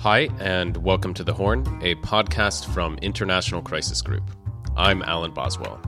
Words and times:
Hi, 0.00 0.28
and 0.40 0.76
welcome 0.76 1.14
to 1.14 1.24
The 1.24 1.32
Horn, 1.32 1.60
a 1.82 1.94
podcast 1.96 2.72
from 2.72 2.98
International 2.98 3.62
Crisis 3.62 4.02
Group. 4.02 4.30
I'm 4.76 5.02
Alan 5.02 5.32
Boswell. 5.32 5.80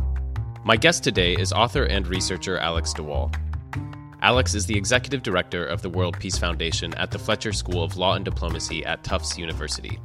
My 0.64 0.76
guest 0.76 1.04
today 1.04 1.34
is 1.34 1.52
author 1.52 1.84
and 1.84 2.06
researcher 2.06 2.58
Alex 2.58 2.94
de 2.94 3.02
Waal. 3.02 3.30
Alex 4.22 4.54
is 4.54 4.64
the 4.64 4.76
executive 4.76 5.22
director 5.22 5.64
of 5.64 5.82
the 5.82 5.90
World 5.90 6.18
Peace 6.18 6.38
Foundation 6.38 6.94
at 6.94 7.10
the 7.10 7.18
Fletcher 7.18 7.52
School 7.52 7.84
of 7.84 7.98
Law 7.98 8.14
and 8.14 8.24
Diplomacy 8.24 8.84
at 8.86 9.04
Tufts 9.04 9.36
University. 9.36 10.00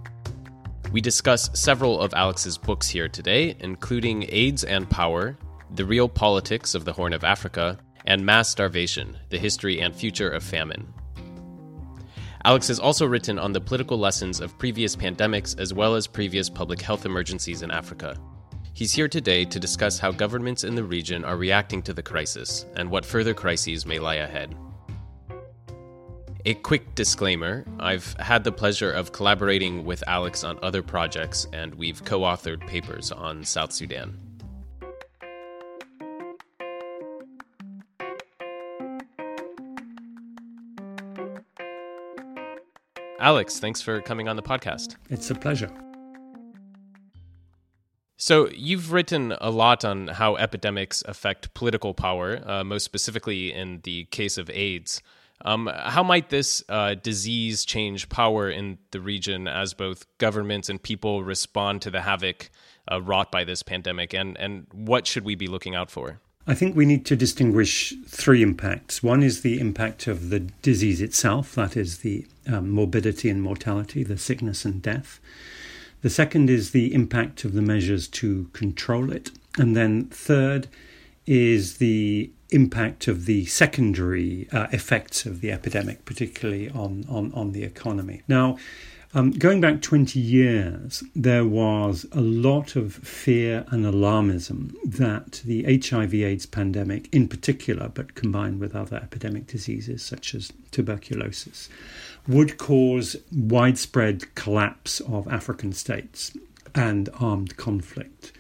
We 0.92 1.00
discuss 1.00 1.50
several 1.58 2.02
of 2.02 2.14
Alex's 2.14 2.58
books 2.58 2.90
here 2.90 3.08
today, 3.08 3.56
including 3.62 4.26
AIDS 4.28 4.66
and 4.66 4.88
Power, 4.90 5.38
The 5.76 5.86
Real 5.86 6.10
Politics 6.10 6.76
of 6.76 6.84
the 6.84 6.94
Horn 6.94 7.14
of 7.14 7.24
Africa, 7.24 7.80
and 8.06 8.26
Mass 8.26 8.50
Starvation 8.50 9.18
The 9.30 9.40
History 9.40 9.80
and 9.80 9.96
Future 9.96 10.30
of 10.30 10.44
Famine. 10.44 10.94
Alex 12.46 12.68
has 12.68 12.80
also 12.80 13.06
written 13.06 13.40
on 13.40 13.54
the 13.54 13.62
political 13.62 13.98
lessons 13.98 14.42
of 14.42 14.58
previous 14.58 14.98
pandemics 14.98 15.58
as 15.58 15.74
well 15.74 15.96
as 15.96 16.08
previous 16.08 16.50
public 16.50 16.82
health 16.82 17.06
emergencies 17.06 17.62
in 17.62 17.72
Africa. 17.72 18.18
He's 18.74 18.92
here 18.92 19.08
today 19.08 19.46
to 19.46 19.60
discuss 19.62 19.98
how 19.98 20.12
governments 20.12 20.66
in 20.66 20.76
the 20.76 20.84
region 20.84 21.24
are 21.24 21.38
reacting 21.38 21.82
to 21.84 21.94
the 21.94 22.04
crisis 22.04 22.66
and 22.76 22.90
what 22.92 23.06
further 23.06 23.34
crises 23.34 23.86
may 23.86 23.98
lie 23.98 24.16
ahead. 24.16 24.56
A 26.46 26.56
quick 26.56 26.96
disclaimer 26.96 27.64
I've 27.80 28.14
had 28.20 28.44
the 28.44 28.52
pleasure 28.52 28.92
of 28.92 29.14
collaborating 29.14 29.86
with 29.86 30.04
Alex 30.06 30.44
on 30.44 30.60
other 30.62 30.84
projects, 30.84 31.48
and 31.54 31.74
we've 31.76 32.04
co 32.04 32.22
authored 32.22 32.68
papers 32.68 33.14
on 33.14 33.46
South 33.46 33.72
Sudan. 33.72 34.33
Alex, 43.20 43.60
thanks 43.60 43.82
for 43.82 44.02
coming 44.02 44.28
on 44.28 44.36
the 44.36 44.42
podcast. 44.42 44.96
It's 45.10 45.30
a 45.30 45.36
pleasure. 45.36 45.72
So, 48.18 48.50
you've 48.50 48.94
written 48.94 49.34
a 49.42 49.50
lot 49.50 49.84
on 49.84 50.08
how 50.08 50.38
epidemics 50.38 51.04
affect 51.06 51.54
political 51.54 51.94
power, 51.94 52.42
uh, 52.48 52.64
most 52.64 52.84
specifically 52.84 53.52
in 53.52 53.82
the 53.84 54.06
case 54.06 54.38
of 54.38 54.50
AIDS. 54.50 55.02
Um, 55.46 55.70
how 55.74 56.04
might 56.04 56.30
this 56.30 56.64
uh, 56.70 56.96
disease 56.96 57.66
change 57.66 58.08
power 58.08 58.50
in 58.50 58.78
the 58.92 59.02
region 59.02 59.48
as 59.48 59.74
both 59.74 60.06
governments 60.18 60.70
and 60.70 60.82
people 60.82 61.24
respond 61.24 61.82
to 61.82 61.92
the 61.92 62.02
havoc 62.02 62.50
uh, 62.90 63.02
wrought 63.02 63.32
by 63.32 63.44
this 63.44 63.62
pandemic? 63.62 64.14
And, 64.14 64.38
and 64.38 64.68
what 64.72 65.06
should 65.06 65.26
we 65.26 65.36
be 65.36 65.48
looking 65.48 65.76
out 65.76 65.92
for? 65.92 66.22
I 66.46 66.54
think 66.56 66.76
we 66.76 66.86
need 66.86 67.06
to 67.06 67.16
distinguish 67.16 67.94
three 68.06 68.42
impacts. 68.42 69.02
One 69.02 69.24
is 69.24 69.42
the 69.42 69.60
impact 69.60 70.08
of 70.08 70.30
the 70.30 70.42
disease 70.62 71.02
itself, 71.02 71.56
that 71.56 71.78
is 71.78 72.00
the 72.00 72.26
um, 72.48 72.70
morbidity 72.70 73.30
and 73.30 73.42
mortality, 73.42 74.04
the 74.04 74.18
sickness 74.18 74.66
and 74.66 74.82
death. 74.82 75.22
The 76.02 76.10
second 76.10 76.50
is 76.50 76.72
the 76.72 76.94
impact 76.94 77.46
of 77.46 77.54
the 77.54 77.62
measures 77.62 78.10
to 78.10 78.50
control 78.52 79.10
it. 79.10 79.32
And 79.58 79.74
then 79.74 80.08
third 80.08 80.68
is 81.26 81.78
the 81.78 82.30
impact 82.50 83.08
of 83.08 83.26
the 83.26 83.46
secondary 83.46 84.50
uh, 84.52 84.68
effects 84.74 85.26
of 85.26 85.40
the 85.40 85.50
epidemic, 85.50 86.04
particularly 86.04 86.70
on, 86.70 87.06
on, 87.08 87.32
on 87.34 87.54
the 87.54 87.64
economy. 87.64 88.22
Now, 88.28 88.58
um, 89.16 89.32
going 89.32 89.62
back 89.62 89.82
20 89.82 90.20
years, 90.20 91.04
there 91.16 91.46
was 91.46 92.06
a 92.12 92.22
lot 92.22 92.76
of 92.76 92.96
fear 92.96 93.64
and 93.70 93.86
alarmism 93.86 94.74
that 94.84 95.42
the 95.46 95.64
HIV 95.64 96.16
AIDS 96.16 96.46
pandemic, 96.48 97.14
in 97.14 97.28
particular, 97.28 97.90
but 97.90 98.16
combined 98.16 98.60
with 98.60 98.76
other 98.76 98.98
epidemic 98.98 99.46
diseases 99.46 100.02
such 100.02 100.34
as 100.34 100.52
tuberculosis, 100.72 101.70
would 102.28 102.58
cause 102.58 103.16
widespread 103.32 104.34
collapse 104.34 105.00
of 105.02 105.28
African 105.28 105.74
states 105.74 106.36
and 106.74 107.10
armed 107.20 107.56
conflict. 107.56 108.32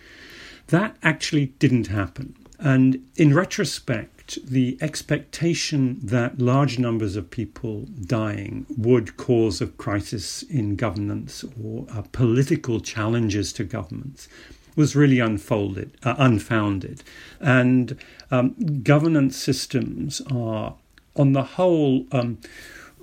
That 0.67 0.95
actually 1.03 1.47
didn't 1.59 1.87
happen. 1.87 2.35
And 2.57 3.05
in 3.15 3.35
retrospect, 3.35 4.22
the 4.43 4.77
expectation 4.81 5.99
that 6.03 6.39
large 6.39 6.79
numbers 6.79 7.15
of 7.15 7.29
people 7.29 7.87
dying 8.05 8.65
would 8.77 9.17
cause 9.17 9.61
a 9.61 9.67
crisis 9.67 10.43
in 10.43 10.75
governance 10.75 11.43
or 11.61 11.85
uh, 11.91 12.03
political 12.11 12.79
challenges 12.79 13.53
to 13.53 13.63
governments 13.63 14.27
was 14.75 14.95
really 14.95 15.19
unfolded, 15.19 15.91
uh, 16.03 16.15
unfounded. 16.17 17.03
And 17.39 17.97
um, 18.31 18.81
governance 18.83 19.37
systems 19.37 20.21
are, 20.31 20.75
on 21.15 21.33
the 21.33 21.43
whole, 21.43 22.05
um, 22.11 22.39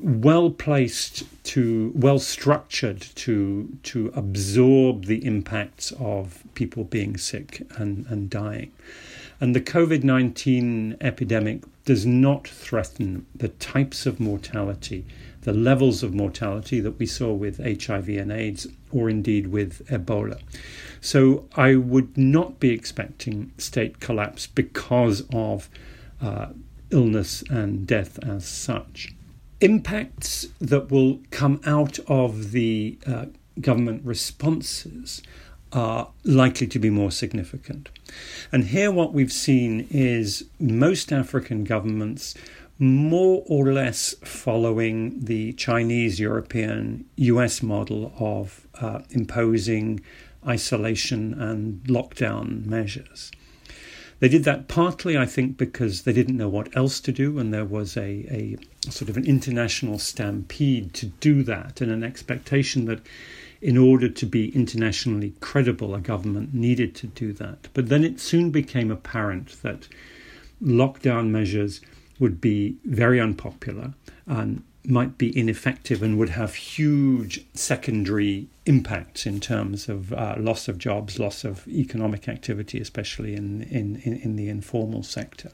well 0.03 0.51
placed 0.51 1.25
to, 1.45 1.93
well 1.95 2.19
structured 2.19 3.01
to, 3.15 3.69
to 3.85 4.11
absorb 4.15 5.05
the 5.05 5.25
impacts 5.25 5.93
of 5.93 6.43
people 6.55 6.85
being 6.85 7.17
sick 7.17 7.67
and, 7.77 8.07
and 8.07 8.31
dying. 8.31 8.73
And 9.41 9.55
the 9.57 9.61
COVID 9.61 10.05
19 10.05 10.99
epidemic 11.01 11.63
does 11.87 12.05
not 12.05 12.47
threaten 12.47 13.25
the 13.35 13.49
types 13.49 14.05
of 14.05 14.21
mortality, 14.21 15.07
the 15.43 15.55
levels 15.55 16.03
of 16.03 16.13
mortality 16.13 16.79
that 16.81 16.99
we 16.99 17.07
saw 17.07 17.33
with 17.33 17.57
HIV 17.59 18.09
and 18.11 18.31
AIDS, 18.31 18.67
or 18.93 19.09
indeed 19.09 19.47
with 19.47 19.87
Ebola. 19.89 20.41
So 21.01 21.47
I 21.57 21.77
would 21.77 22.19
not 22.19 22.61
be 22.61 22.71
expecting 22.71 23.53
state 23.57 23.99
collapse 23.99 24.47
because 24.47 25.25
of 25.33 25.71
uh, 26.21 26.49
illness 26.91 27.43
and 27.49 27.87
death 27.87 28.19
as 28.23 28.47
such. 28.47 29.15
Impacts 29.63 30.49
that 30.61 30.91
will 30.91 31.21
come 31.31 31.61
out 31.65 31.99
of 32.09 32.53
the 32.53 32.99
uh, 33.07 33.27
government 33.61 34.05
responses 34.05 35.23
are 35.73 36.11
likely 36.25 36.67
to 36.67 36.79
be 36.79 36.91
more 36.91 37.11
significant. 37.11 37.89
And 38.53 38.65
here, 38.65 38.91
what 38.91 39.13
we've 39.13 39.33
seen 39.33 39.87
is 39.91 40.45
most 40.59 41.13
African 41.13 41.65
governments 41.65 42.35
more 42.79 43.45
or 43.47 43.73
less 43.73 44.15
following 44.25 45.21
the 45.23 45.53
Chinese, 45.53 46.19
European, 46.19 47.05
US 47.17 47.63
model 47.63 48.13
of 48.19 48.67
uh, 48.81 49.01
imposing 49.11 50.01
isolation 50.47 51.35
and 51.35 51.83
lockdown 51.85 52.65
measures. 52.65 53.31
They 54.21 54.29
did 54.29 54.45
that 54.45 54.69
partly, 54.69 55.17
I 55.17 55.27
think, 55.27 55.57
because 55.57 56.03
they 56.03 56.13
didn't 56.13 56.37
know 56.37 56.49
what 56.49 56.75
else 56.77 57.01
to 57.01 57.13
do, 57.13 57.39
and 57.39 57.53
there 57.53 57.65
was 57.65 57.97
a, 57.97 58.27
a 58.31 58.57
sort 58.91 59.11
of 59.11 59.17
an 59.17 59.27
international 59.27 59.99
stampede 59.99 60.95
to 60.95 61.07
do 61.07 61.43
that, 61.45 61.81
and 61.81 61.91
an 61.91 62.05
expectation 62.05 62.87
that 62.87 63.01
in 63.61 63.77
order 63.77 64.09
to 64.09 64.27
be 64.27 64.55
internationally 64.55 65.35
credible, 65.41 65.95
a 65.95 66.01
government 66.01 66.55
needed 66.55 66.95
to 66.97 67.07
do 67.07 67.33
that. 67.35 67.69
But 67.75 67.89
then 67.89 68.05
it 68.05 68.21
soon 68.21 68.51
became 68.51 68.91
apparent 68.91 69.61
that 69.63 69.87
lockdown 70.63 71.29
measures 71.29 71.81
would 72.19 72.41
be 72.41 72.77
very 72.85 73.21
unpopular 73.21 73.95
and 74.27 74.63
might 74.85 75.19
be 75.19 75.37
ineffective 75.37 76.03
and 76.03 76.19
would 76.19 76.31
have 76.31 76.55
huge 76.55 77.45
secondary 77.53 78.49
impacts 78.65 79.27
in 79.27 79.41
terms 79.41 79.89
of 79.89 80.13
uh, 80.13 80.37
loss 80.39 80.69
of 80.69 80.79
jobs, 80.79 81.19
loss 81.19 81.45
of 81.45 81.69
economic 81.69 82.29
activity, 82.29 82.81
especially 82.81 83.35
in, 83.35 83.63
in, 83.65 83.97
in 83.97 84.37
the 84.37 84.49
informal 84.49 85.03
sector. 85.03 85.51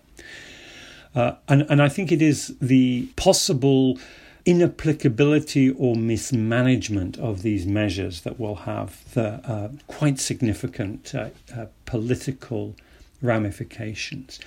Uh, 1.15 1.33
and, 1.49 1.63
and 1.69 1.83
I 1.83 1.89
think 1.89 2.13
it 2.13 2.23
is 2.23 2.55
the 2.61 3.09
possible 3.17 3.99
inapplicability 4.47 5.71
or 5.71 5.97
mismanagement 5.97 7.19
of 7.19 7.43
these 7.43 7.67
measures 7.67 8.21
that 8.23 8.39
will 8.39 8.55
have 8.55 9.13
the 9.15 9.29
uh, 9.45 9.69
quite 9.89 10.21
significant 10.21 11.15
uh, 11.15 11.29
uh, 11.55 11.67
political 11.85 12.77
ramifications. 13.21 14.39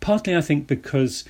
Partly, 0.00 0.36
I 0.36 0.42
think, 0.42 0.66
because 0.66 1.24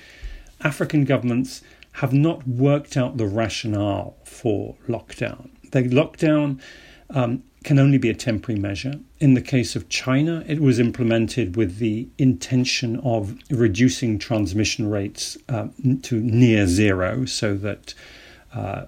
African 0.62 1.04
governments 1.04 1.62
have 1.92 2.12
not 2.12 2.46
worked 2.46 2.96
out 2.96 3.16
the 3.16 3.26
rationale 3.26 4.16
for 4.24 4.74
lockdown. 4.88 5.50
The 5.70 5.84
lockdown 5.84 6.60
um, 7.10 7.44
can 7.64 7.78
only 7.78 7.98
be 7.98 8.08
a 8.08 8.14
temporary 8.14 8.60
measure. 8.60 8.94
In 9.18 9.34
the 9.34 9.40
case 9.40 9.74
of 9.74 9.88
China, 9.88 10.44
it 10.46 10.60
was 10.60 10.78
implemented 10.78 11.56
with 11.56 11.78
the 11.78 12.08
intention 12.18 13.00
of 13.00 13.36
reducing 13.50 14.18
transmission 14.18 14.88
rates 14.88 15.36
uh, 15.48 15.68
to 16.02 16.20
near 16.20 16.66
zero 16.66 17.24
so 17.24 17.56
that 17.56 17.94
uh, 18.54 18.86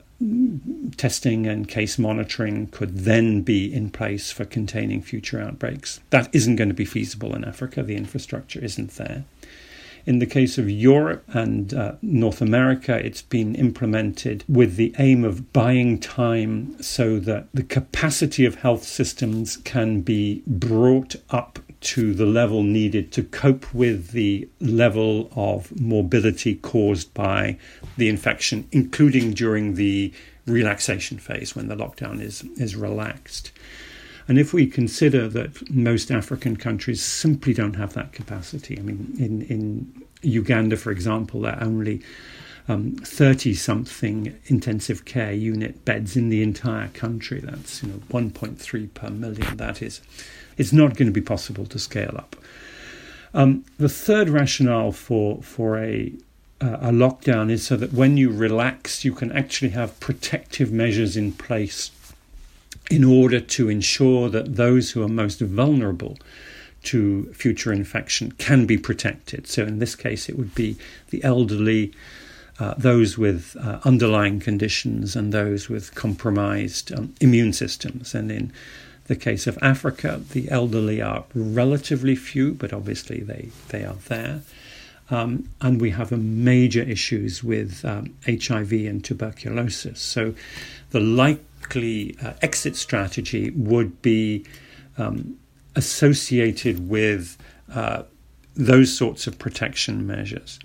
testing 0.96 1.46
and 1.46 1.68
case 1.68 1.98
monitoring 1.98 2.66
could 2.68 2.98
then 3.00 3.42
be 3.42 3.72
in 3.72 3.90
place 3.90 4.30
for 4.30 4.44
containing 4.44 5.02
future 5.02 5.40
outbreaks. 5.40 6.00
That 6.10 6.28
isn't 6.34 6.56
going 6.56 6.68
to 6.68 6.74
be 6.74 6.84
feasible 6.84 7.34
in 7.34 7.44
Africa, 7.44 7.82
the 7.82 7.96
infrastructure 7.96 8.60
isn't 8.60 8.92
there. 8.96 9.24
In 10.10 10.18
the 10.18 10.26
case 10.26 10.58
of 10.58 10.68
Europe 10.68 11.22
and 11.28 11.72
uh, 11.72 11.92
North 12.02 12.40
America, 12.42 12.96
it's 12.96 13.22
been 13.22 13.54
implemented 13.54 14.42
with 14.48 14.74
the 14.74 14.92
aim 14.98 15.22
of 15.22 15.52
buying 15.52 16.00
time 16.00 16.74
so 16.82 17.20
that 17.20 17.46
the 17.54 17.62
capacity 17.62 18.44
of 18.44 18.56
health 18.56 18.82
systems 18.82 19.56
can 19.58 20.00
be 20.00 20.42
brought 20.48 21.14
up 21.30 21.60
to 21.92 22.12
the 22.12 22.26
level 22.26 22.64
needed 22.64 23.12
to 23.12 23.22
cope 23.22 23.72
with 23.72 24.10
the 24.10 24.48
level 24.58 25.30
of 25.36 25.80
morbidity 25.80 26.56
caused 26.56 27.14
by 27.14 27.56
the 27.96 28.08
infection, 28.08 28.66
including 28.72 29.32
during 29.32 29.74
the 29.74 30.12
relaxation 30.44 31.18
phase 31.18 31.54
when 31.54 31.68
the 31.68 31.76
lockdown 31.76 32.20
is 32.20 32.42
is 32.56 32.74
relaxed. 32.74 33.52
And 34.30 34.38
if 34.38 34.52
we 34.52 34.68
consider 34.68 35.26
that 35.26 35.68
most 35.72 36.12
African 36.12 36.56
countries 36.56 37.02
simply 37.02 37.52
don't 37.52 37.74
have 37.74 37.94
that 37.94 38.12
capacity, 38.12 38.78
I 38.78 38.82
mean, 38.82 39.12
in, 39.18 39.42
in 39.42 40.04
Uganda, 40.22 40.76
for 40.76 40.92
example, 40.92 41.40
there 41.40 41.56
are 41.56 41.64
only 41.64 42.00
30 42.68 43.50
um, 43.50 43.56
something 43.56 44.38
intensive 44.46 45.04
care 45.04 45.32
unit 45.32 45.84
beds 45.84 46.16
in 46.16 46.28
the 46.28 46.44
entire 46.44 46.86
country. 46.90 47.40
That's 47.40 47.82
you 47.82 47.88
know 47.88 47.96
1.3 48.08 48.94
per 48.94 49.10
million. 49.10 49.56
That 49.56 49.82
is, 49.82 50.00
it's 50.56 50.72
not 50.72 50.94
going 50.94 51.08
to 51.08 51.12
be 51.12 51.20
possible 51.20 51.66
to 51.66 51.80
scale 51.80 52.14
up. 52.16 52.36
Um, 53.34 53.64
the 53.78 53.88
third 53.88 54.28
rationale 54.28 54.92
for 54.92 55.42
for 55.42 55.76
a 55.76 56.12
uh, 56.60 56.76
a 56.80 56.92
lockdown 56.92 57.50
is 57.50 57.66
so 57.66 57.76
that 57.76 57.92
when 57.92 58.16
you 58.16 58.30
relax, 58.30 59.04
you 59.04 59.12
can 59.12 59.32
actually 59.32 59.70
have 59.70 59.98
protective 59.98 60.70
measures 60.70 61.16
in 61.16 61.32
place 61.32 61.90
in 62.90 63.04
order 63.04 63.40
to 63.40 63.69
ensure 63.69 64.28
that 64.28 64.56
those 64.56 64.90
who 64.90 65.02
are 65.02 65.08
most 65.08 65.40
vulnerable 65.40 66.19
to 66.82 67.32
future 67.32 67.72
infection 67.72 68.32
can 68.32 68.66
be 68.66 68.76
protected. 68.76 69.46
So, 69.46 69.64
in 69.64 69.78
this 69.78 69.94
case, 69.94 70.28
it 70.28 70.37
would 70.37 70.54
be 70.54 70.76
the 71.10 71.22
elderly, 71.22 71.92
uh, 72.58 72.75
those 72.76 73.16
with 73.16 73.56
uh, 73.60 73.78
underlying 73.84 74.40
conditions, 74.40 75.14
and 75.14 75.32
those 75.32 75.69
with 75.69 75.94
compromised 75.94 76.92
um, 76.92 77.14
immune 77.20 77.52
systems. 77.52 78.14
And 78.14 78.32
in 78.32 78.52
the 79.06 79.16
case 79.16 79.46
of 79.46 79.58
Africa, 79.62 80.20
the 80.32 80.50
elderly 80.50 81.00
are 81.00 81.25
relatively 81.34 82.16
few, 82.16 82.54
but 82.54 82.72
obviously 82.72 83.20
they, 83.20 83.50
they 83.69 83.84
are 83.84 83.96
there. 84.08 84.40
Um, 85.10 85.48
and 85.60 85.81
we 85.81 85.90
have 85.90 86.12
major 86.12 86.82
issues 86.82 87.42
with 87.42 87.84
um, 87.84 88.14
HIV 88.25 88.72
and 88.72 89.04
tuberculosis. 89.04 90.00
So, 90.00 90.34
the 90.90 91.00
likely 91.60 92.16
uh, 92.22 92.32
exit 92.42 92.76
strategy 92.76 93.50
would 93.50 94.00
be 94.02 94.44
um, 94.98 95.36
associated 95.76 96.88
with 96.88 97.36
uh, 97.72 98.02
those 98.54 98.96
sorts 98.96 99.26
of 99.26 99.38
protection 99.38 100.06
measures. 100.06 100.58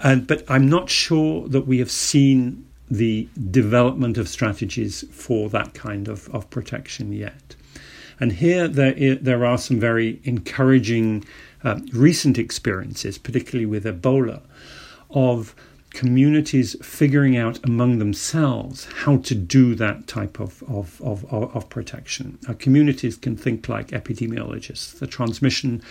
And, 0.00 0.26
but 0.26 0.48
I'm 0.48 0.68
not 0.68 0.88
sure 0.88 1.48
that 1.48 1.66
we 1.66 1.78
have 1.78 1.90
seen 1.90 2.64
the 2.90 3.28
development 3.50 4.16
of 4.16 4.28
strategies 4.28 5.04
for 5.10 5.50
that 5.50 5.74
kind 5.74 6.08
of, 6.08 6.28
of 6.30 6.48
protection 6.50 7.12
yet. 7.12 7.56
And 8.20 8.32
here 8.32 8.68
there, 8.68 9.16
there 9.16 9.44
are 9.44 9.58
some 9.58 9.78
very 9.80 10.20
encouraging 10.24 11.24
uh, 11.64 11.80
recent 11.92 12.38
experiences, 12.38 13.18
particularly 13.18 13.66
with 13.66 13.84
Ebola, 13.84 14.42
of 15.10 15.54
communities 15.98 16.76
figuring 16.80 17.36
out 17.36 17.58
among 17.64 17.98
themselves 17.98 18.84
how 19.02 19.16
to 19.16 19.34
do 19.34 19.74
that 19.74 20.06
type 20.06 20.38
of, 20.38 20.62
of, 20.68 21.02
of, 21.02 21.24
of 21.32 21.68
protection. 21.70 22.38
Uh, 22.48 22.54
communities 22.56 23.16
can 23.16 23.36
think 23.36 23.68
like 23.68 23.88
epidemiologists. 23.88 24.96
The 25.00 25.08
transmission 25.08 25.82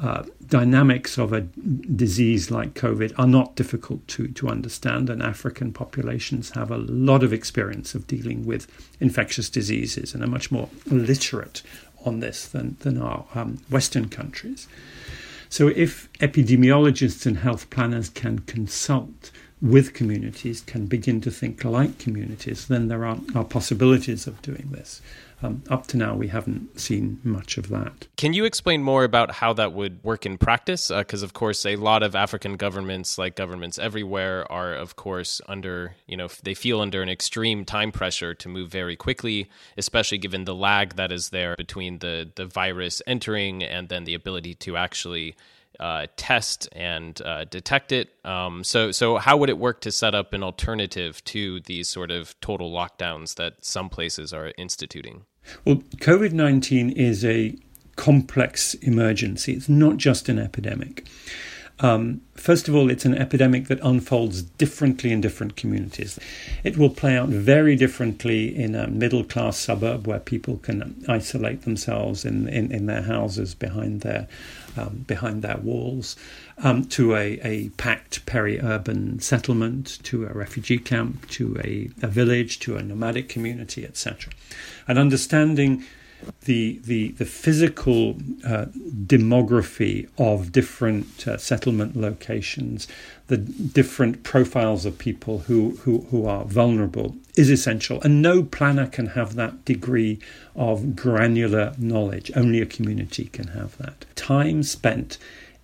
uh, 0.00 0.24
dynamics 0.48 1.16
of 1.16 1.32
a 1.32 1.40
disease 1.40 2.50
like 2.50 2.74
COVID 2.74 3.18
are 3.18 3.26
not 3.26 3.56
difficult 3.56 4.06
to, 4.08 4.28
to 4.28 4.48
understand, 4.48 5.08
and 5.08 5.22
African 5.22 5.72
populations 5.72 6.50
have 6.50 6.70
a 6.70 6.76
lot 6.76 7.22
of 7.22 7.32
experience 7.32 7.94
of 7.94 8.06
dealing 8.06 8.44
with 8.44 8.66
infectious 9.00 9.48
diseases 9.48 10.12
and 10.12 10.22
are 10.22 10.26
much 10.26 10.52
more 10.52 10.68
literate 10.84 11.62
on 12.04 12.20
this 12.20 12.46
than, 12.46 12.76
than 12.80 13.00
our 13.00 13.24
um, 13.34 13.60
Western 13.70 14.10
countries. 14.10 14.68
So, 15.48 15.68
if 15.68 16.12
epidemiologists 16.14 17.24
and 17.24 17.38
health 17.38 17.70
planners 17.70 18.10
can 18.10 18.40
consult 18.40 19.30
with 19.60 19.92
communities, 19.94 20.60
can 20.60 20.86
begin 20.86 21.20
to 21.22 21.30
think 21.30 21.64
like 21.64 21.98
communities, 21.98 22.68
then 22.68 22.88
there 22.88 23.04
are, 23.04 23.18
are 23.34 23.44
possibilities 23.44 24.26
of 24.26 24.40
doing 24.42 24.68
this. 24.70 25.02
Um, 25.40 25.62
up 25.70 25.86
to 25.88 25.96
now, 25.96 26.16
we 26.16 26.28
haven't 26.28 26.80
seen 26.80 27.20
much 27.22 27.58
of 27.58 27.68
that. 27.68 28.08
Can 28.16 28.32
you 28.32 28.44
explain 28.44 28.82
more 28.82 29.04
about 29.04 29.30
how 29.30 29.52
that 29.52 29.72
would 29.72 30.02
work 30.02 30.26
in 30.26 30.36
practice? 30.36 30.88
Because, 30.88 31.22
uh, 31.22 31.26
of 31.26 31.32
course, 31.32 31.64
a 31.64 31.76
lot 31.76 32.02
of 32.02 32.16
African 32.16 32.56
governments, 32.56 33.18
like 33.18 33.36
governments 33.36 33.78
everywhere, 33.78 34.50
are, 34.50 34.74
of 34.74 34.96
course, 34.96 35.40
under, 35.46 35.94
you 36.08 36.16
know, 36.16 36.28
they 36.42 36.54
feel 36.54 36.80
under 36.80 37.02
an 37.02 37.08
extreme 37.08 37.64
time 37.64 37.92
pressure 37.92 38.34
to 38.34 38.48
move 38.48 38.68
very 38.70 38.96
quickly, 38.96 39.48
especially 39.76 40.18
given 40.18 40.44
the 40.44 40.54
lag 40.54 40.96
that 40.96 41.12
is 41.12 41.28
there 41.28 41.54
between 41.56 42.00
the, 42.00 42.28
the 42.34 42.46
virus 42.46 43.00
entering 43.06 43.62
and 43.62 43.88
then 43.88 44.04
the 44.04 44.14
ability 44.14 44.54
to 44.54 44.76
actually 44.76 45.36
uh, 45.80 46.06
test 46.16 46.68
and 46.72 47.20
uh, 47.22 47.44
detect 47.44 47.92
it. 47.92 48.10
Um, 48.24 48.64
so, 48.64 48.90
so 48.92 49.16
how 49.16 49.36
would 49.36 49.50
it 49.50 49.58
work 49.58 49.80
to 49.82 49.92
set 49.92 50.14
up 50.14 50.32
an 50.32 50.42
alternative 50.42 51.22
to 51.24 51.60
these 51.60 51.88
sort 51.88 52.10
of 52.10 52.38
total 52.40 52.72
lockdowns 52.72 53.36
that 53.36 53.64
some 53.64 53.88
places 53.88 54.32
are 54.32 54.52
instituting? 54.58 55.24
Well, 55.64 55.76
COVID 55.96 56.32
nineteen 56.32 56.90
is 56.90 57.24
a 57.24 57.56
complex 57.96 58.74
emergency. 58.74 59.52
It's 59.54 59.68
not 59.68 59.96
just 59.96 60.28
an 60.28 60.38
epidemic. 60.38 61.06
Um, 61.80 62.22
first 62.34 62.66
of 62.68 62.74
all, 62.74 62.90
it's 62.90 63.04
an 63.04 63.14
epidemic 63.14 63.68
that 63.68 63.78
unfolds 63.82 64.42
differently 64.42 65.12
in 65.12 65.20
different 65.20 65.54
communities. 65.54 66.18
It 66.64 66.76
will 66.76 66.90
play 66.90 67.16
out 67.16 67.28
very 67.28 67.76
differently 67.76 68.54
in 68.54 68.74
a 68.74 68.88
middle 68.88 69.22
class 69.22 69.56
suburb 69.56 70.06
where 70.06 70.18
people 70.18 70.56
can 70.56 71.04
isolate 71.08 71.62
themselves 71.62 72.24
in, 72.24 72.48
in, 72.48 72.72
in 72.72 72.86
their 72.86 73.02
houses 73.02 73.54
behind 73.54 74.00
their, 74.00 74.26
um, 74.78 75.04
behind 75.06 75.42
their 75.42 75.58
walls, 75.58 76.16
um, 76.58 76.84
to 76.86 77.14
a, 77.14 77.40
a 77.42 77.68
packed 77.70 78.24
peri 78.26 78.60
urban 78.60 79.20
settlement, 79.20 79.98
to 80.04 80.24
a 80.24 80.32
refugee 80.32 80.78
camp, 80.78 81.28
to 81.30 81.56
a, 81.64 81.90
a 82.02 82.08
village, 82.08 82.58
to 82.60 82.76
a 82.76 82.82
nomadic 82.82 83.28
community, 83.28 83.84
etc. 83.84 84.32
And 84.86 84.98
understanding 84.98 85.84
the 86.44 86.80
the 86.84 87.12
the 87.12 87.24
physical 87.24 88.16
uh, 88.44 88.66
demography 89.06 90.08
of 90.18 90.52
different 90.52 91.26
uh, 91.26 91.36
settlement 91.36 91.96
locations, 91.96 92.88
the 93.28 93.36
different 93.36 94.22
profiles 94.22 94.84
of 94.84 94.98
people 94.98 95.40
who, 95.40 95.76
who 95.82 96.06
who 96.10 96.26
are 96.26 96.44
vulnerable 96.44 97.16
is 97.36 97.50
essential, 97.50 98.00
and 98.02 98.22
no 98.22 98.42
planner 98.42 98.86
can 98.86 99.08
have 99.08 99.34
that 99.34 99.64
degree 99.64 100.18
of 100.56 100.96
granular 100.96 101.74
knowledge. 101.78 102.30
Only 102.34 102.60
a 102.60 102.66
community 102.66 103.26
can 103.26 103.48
have 103.48 103.76
that. 103.78 104.04
Time 104.16 104.62
spent 104.62 105.18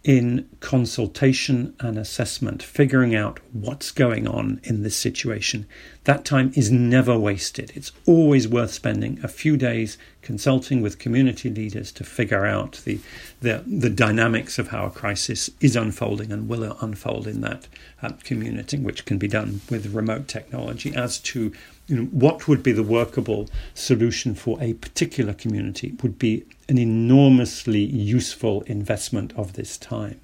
in 0.05 0.47
consultation 0.61 1.75
and 1.81 1.97
assessment, 1.97 2.63
figuring 2.63 3.15
out 3.15 3.41
what's 3.53 3.91
going 3.91 4.29
on 4.29 4.61
in 4.63 4.83
this 4.83 4.95
situation. 4.95 5.67
That 6.05 6.27
time 6.27 6.53
is 6.55 6.71
never 6.71 7.19
wasted. 7.19 7.73
It's 7.75 7.91
always 8.05 8.47
worth 8.47 8.71
spending 8.71 9.19
a 9.23 9.29
few 9.29 9.57
days 9.57 9.97
consulting 10.21 10.83
with 10.83 10.99
community 10.99 11.49
leaders 11.49 11.91
to 11.93 12.05
figure 12.05 12.45
out 12.45 12.83
the, 12.85 13.01
the, 13.41 13.65
the 13.67 13.89
dynamics 13.89 14.59
of 14.59 14.69
how 14.69 14.85
a 14.85 14.91
crisis 14.91 15.49
is 15.61 15.75
unfolding 15.75 16.31
and 16.31 16.49
will 16.51 16.77
unfold 16.83 17.27
in 17.27 17.41
that 17.41 17.67
uh, 18.03 18.11
community, 18.25 18.77
which 18.77 19.07
can 19.07 19.17
be 19.17 19.29
done 19.29 19.63
with 19.71 19.95
remote 19.95 20.29
technology 20.29 20.95
as 20.95 21.19
to 21.19 21.51
you 21.87 21.97
know, 21.97 22.05
what 22.05 22.49
would 22.49 22.63
be 22.63 22.73
the 22.73 22.83
workable 22.83 23.49
solution 23.75 24.35
for 24.35 24.61
a 24.63 24.75
particular 24.75 25.35
community 25.35 25.95
would 26.03 26.19
be 26.19 26.45
an 26.69 26.79
enormously 26.79 27.85
useful 27.85 28.63
investment 28.63 29.33
of 29.37 29.53
this 29.53 29.77
time. 29.77 30.21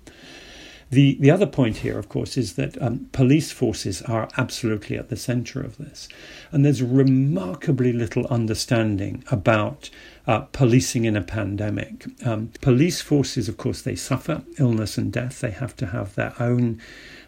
The, 0.91 1.17
the 1.21 1.31
other 1.31 1.47
point 1.47 1.79
here, 1.79 1.99
of 1.99 2.09
course, 2.09 2.37
is 2.37 2.55
that 2.55 2.81
um, 2.83 3.09
police 3.13 3.53
forces 3.53 4.03
are 4.03 4.29
absolutely 4.37 4.97
at 4.97 5.09
the 5.09 5.17
center 5.17 5.61
of 5.61 5.79
this. 5.79 6.09
And 6.51 6.65
there's 6.65 6.83
remarkably 6.83 7.93
little 7.93 8.27
understanding 8.27 9.23
about 9.31 9.89
uh, 10.27 10.41
policing 10.41 11.05
in 11.05 11.17
a 11.17 11.23
pandemic. 11.23 12.07
Um, 12.27 12.51
police 12.61 13.01
forces, 13.01 13.49
of 13.49 13.57
course, 13.57 13.83
they 13.83 13.95
suffer 13.95 14.43
illness 14.59 14.99
and 14.99 15.13
death. 15.13 15.41
They 15.41 15.53
have 15.53 15.77
to 15.77 15.87
have 15.87 16.17
their 16.17 16.35
own 16.41 16.81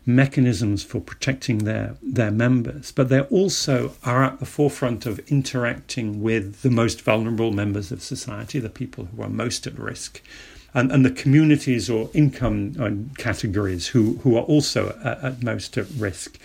mechanisms 0.04 0.82
for 0.82 1.00
protecting 1.00 1.58
their, 1.58 1.96
their 2.02 2.30
members, 2.30 2.90
but 2.92 3.08
they 3.08 3.20
also 3.20 3.94
are 4.04 4.24
at 4.24 4.40
the 4.40 4.46
forefront 4.46 5.06
of 5.06 5.20
interacting 5.30 6.22
with 6.22 6.62
the 6.62 6.70
most 6.70 7.02
vulnerable 7.02 7.52
members 7.52 7.92
of 7.92 8.02
society, 8.02 8.58
the 8.58 8.68
people 8.68 9.06
who 9.06 9.22
are 9.22 9.28
most 9.28 9.66
at 9.66 9.78
risk. 9.78 10.20
And, 10.74 10.90
and 10.90 11.04
the 11.04 11.10
communities 11.10 11.90
or 11.90 12.08
income 12.14 12.74
uh, 12.80 13.20
categories 13.22 13.88
who, 13.88 14.16
who 14.22 14.36
are 14.36 14.42
also 14.42 14.98
at, 15.04 15.22
at 15.22 15.42
most 15.42 15.76
at 15.76 15.86
risk. 15.98 16.38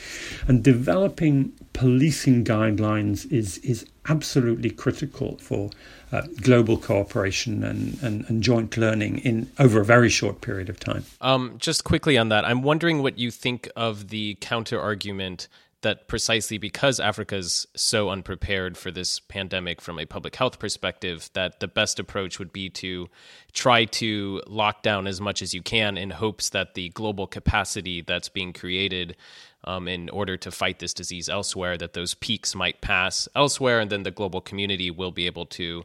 And 0.50 0.62
developing 0.62 1.54
policing 1.72 2.44
guidelines 2.44 3.32
is, 3.32 3.58
is 3.60 3.86
absolutely 4.10 4.70
critical 4.70 5.38
for 5.38 5.70
uh, 6.12 6.22
global 6.42 6.78
cooperation 6.78 7.64
and, 7.64 8.02
and, 8.02 8.26
and, 8.30 8.42
joint 8.42 8.78
learning 8.78 9.20
in 9.20 9.52
over 9.60 9.82
a 9.82 9.86
very 9.86 10.10
short 10.10 10.40
period 10.40 10.70
of 10.70 10.80
time. 10.80 11.04
Um, 11.20 11.56
just 11.58 11.84
quickly 11.84 12.18
on 12.18 12.30
that, 12.30 12.46
I'm 12.46 12.62
wondering 12.62 13.04
what 13.04 13.20
you 13.20 13.30
think 13.30 13.70
of 13.76 14.08
the 14.08 14.38
counter 14.40 14.80
argument 14.80 15.50
that 15.82 16.08
precisely 16.08 16.58
because 16.58 17.00
Africa 17.00 17.36
is 17.36 17.68
so 17.76 18.10
unprepared 18.10 18.78
for 18.78 18.90
this 18.90 19.20
pandemic 19.20 19.80
from 19.80 20.00
a 20.00 20.06
public 20.06 20.36
health 20.36 20.60
perspective, 20.60 21.30
that 21.34 21.60
the 21.60 21.68
best 21.68 22.00
approach 22.00 22.40
would 22.40 22.52
be 22.52 22.70
to 22.70 23.10
try 23.58 23.86
to 23.86 24.40
lock 24.46 24.84
down 24.84 25.08
as 25.08 25.20
much 25.20 25.42
as 25.42 25.52
you 25.52 25.64
can 25.64 25.98
in 25.98 26.12
hopes 26.12 26.50
that 26.50 26.76
the 26.76 26.90
global 26.90 27.26
capacity 27.26 28.02
that's 28.02 28.30
being 28.30 28.54
created 28.54 29.16
um, 29.64 29.88
in 29.88 30.10
order 30.10 30.38
to 30.38 30.52
fight 30.52 30.80
this 30.80 30.94
disease 30.94 31.28
elsewhere, 31.28 31.78
that 31.78 31.94
those 31.94 32.14
peaks 32.14 32.56
might 32.56 32.80
pass 32.82 33.28
elsewhere, 33.36 33.80
and 33.80 33.90
then 33.90 34.04
the 34.04 34.12
global 34.12 34.40
community 34.40 34.90
will 34.92 35.12
be 35.12 35.26
able 35.26 35.46
to 35.46 35.84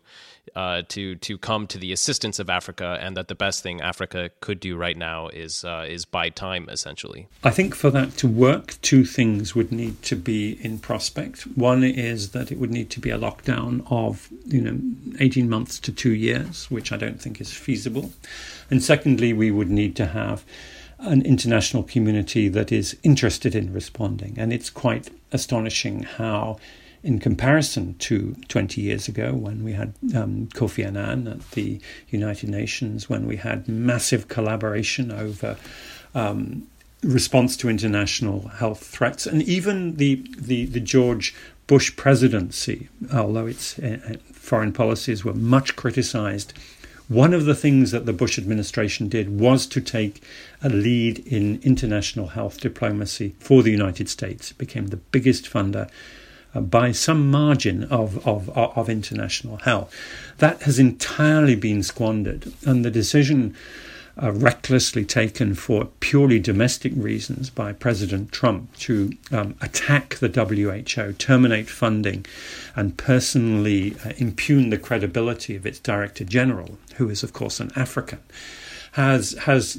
uh, 0.54 0.82
to 0.88 1.14
to 1.16 1.38
come 1.38 1.66
to 1.66 1.78
the 1.78 1.92
assistance 1.92 2.38
of 2.38 2.50
Africa, 2.50 2.98
and 3.00 3.16
that 3.16 3.28
the 3.28 3.34
best 3.34 3.62
thing 3.62 3.80
Africa 3.80 4.30
could 4.40 4.60
do 4.60 4.76
right 4.76 4.96
now 4.96 5.28
is 5.28 5.64
uh, 5.64 5.86
is 5.88 6.04
buy 6.04 6.28
time, 6.28 6.68
essentially. 6.68 7.26
I 7.42 7.50
think 7.50 7.74
for 7.74 7.90
that 7.90 8.16
to 8.18 8.28
work, 8.28 8.76
two 8.82 9.04
things 9.04 9.54
would 9.54 9.72
need 9.72 10.02
to 10.02 10.16
be 10.16 10.64
in 10.64 10.78
prospect. 10.78 11.42
One 11.56 11.82
is 11.82 12.30
that 12.30 12.52
it 12.52 12.58
would 12.58 12.70
need 12.70 12.90
to 12.90 13.00
be 13.00 13.10
a 13.10 13.18
lockdown 13.18 13.84
of 13.90 14.28
you 14.46 14.60
know 14.60 14.78
eighteen 15.18 15.48
months 15.48 15.80
to 15.80 15.92
two 15.92 16.14
years, 16.14 16.70
which 16.70 16.92
I 16.92 16.96
don't 16.96 17.20
think 17.20 17.40
is 17.40 17.52
feasible, 17.62 18.12
and 18.70 18.82
secondly, 18.82 19.32
we 19.32 19.50
would 19.50 19.70
need 19.70 19.96
to 19.96 20.06
have 20.06 20.44
an 20.98 21.22
international 21.22 21.82
community 21.82 22.48
that 22.48 22.70
is 22.70 22.96
interested 23.02 23.54
in 23.54 23.72
responding, 23.72 24.34
and 24.36 24.52
it's 24.52 24.70
quite 24.70 25.10
astonishing 25.32 26.02
how 26.02 26.58
in 27.02 27.18
comparison 27.18 27.94
to 27.94 28.36
20 28.48 28.80
years 28.80 29.08
ago 29.08 29.32
when 29.32 29.64
we 29.64 29.72
had 29.72 29.92
um, 30.14 30.48
Kofi 30.54 30.86
Annan 30.86 31.26
at 31.26 31.50
the 31.52 31.80
United 32.10 32.48
Nations, 32.48 33.08
when 33.08 33.26
we 33.26 33.36
had 33.36 33.68
massive 33.68 34.28
collaboration 34.28 35.10
over 35.10 35.56
um, 36.14 36.66
response 37.02 37.56
to 37.56 37.68
international 37.68 38.48
health 38.48 38.84
threats, 38.84 39.26
and 39.26 39.42
even 39.42 39.96
the, 39.96 40.24
the, 40.38 40.66
the 40.66 40.80
George 40.80 41.34
Bush 41.66 41.94
presidency, 41.96 42.88
although 43.12 43.46
its 43.46 43.78
uh, 43.78 44.16
foreign 44.32 44.72
policies 44.72 45.24
were 45.24 45.34
much 45.34 45.74
criticized. 45.74 46.52
One 47.12 47.34
of 47.34 47.44
the 47.44 47.54
things 47.54 47.90
that 47.90 48.06
the 48.06 48.14
Bush 48.14 48.38
administration 48.38 49.10
did 49.10 49.38
was 49.38 49.66
to 49.66 49.82
take 49.82 50.22
a 50.62 50.70
lead 50.70 51.18
in 51.26 51.60
international 51.62 52.28
health 52.28 52.58
diplomacy 52.58 53.34
for 53.38 53.62
the 53.62 53.70
United 53.70 54.08
States. 54.08 54.52
It 54.52 54.56
became 54.56 54.86
the 54.86 54.96
biggest 54.96 55.44
funder 55.44 55.90
uh, 56.54 56.62
by 56.62 56.92
some 56.92 57.30
margin 57.30 57.84
of, 57.84 58.26
of, 58.26 58.48
of 58.56 58.88
international 58.88 59.58
health. 59.58 59.94
That 60.38 60.62
has 60.62 60.78
entirely 60.78 61.54
been 61.54 61.82
squandered, 61.82 62.50
and 62.64 62.82
the 62.82 62.90
decision 62.90 63.54
uh, 64.20 64.32
recklessly 64.32 65.04
taken 65.04 65.54
for 65.54 65.86
purely 66.00 66.38
domestic 66.38 66.92
reasons 66.96 67.50
by 67.50 67.72
President 67.72 68.30
Trump 68.32 68.76
to 68.78 69.12
um, 69.30 69.54
attack 69.60 70.16
the 70.16 70.28
WHO, 70.28 71.12
terminate 71.14 71.68
funding, 71.68 72.26
and 72.76 72.96
personally 72.96 73.96
uh, 74.04 74.12
impugn 74.18 74.70
the 74.70 74.78
credibility 74.78 75.56
of 75.56 75.64
its 75.64 75.78
Director 75.78 76.24
General, 76.24 76.78
who 76.96 77.08
is, 77.08 77.22
of 77.22 77.32
course, 77.32 77.60
an 77.60 77.70
African. 77.76 78.20
Has 78.92 79.32
has 79.44 79.76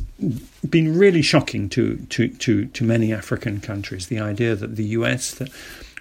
been 0.68 0.98
really 0.98 1.22
shocking 1.22 1.70
to, 1.70 1.98
to, 2.10 2.30
to, 2.30 2.66
to 2.66 2.84
many 2.84 3.14
African 3.14 3.62
countries. 3.62 4.08
The 4.08 4.20
idea 4.20 4.56
that 4.56 4.76
the 4.76 4.86
US, 4.86 5.36
that 5.36 5.52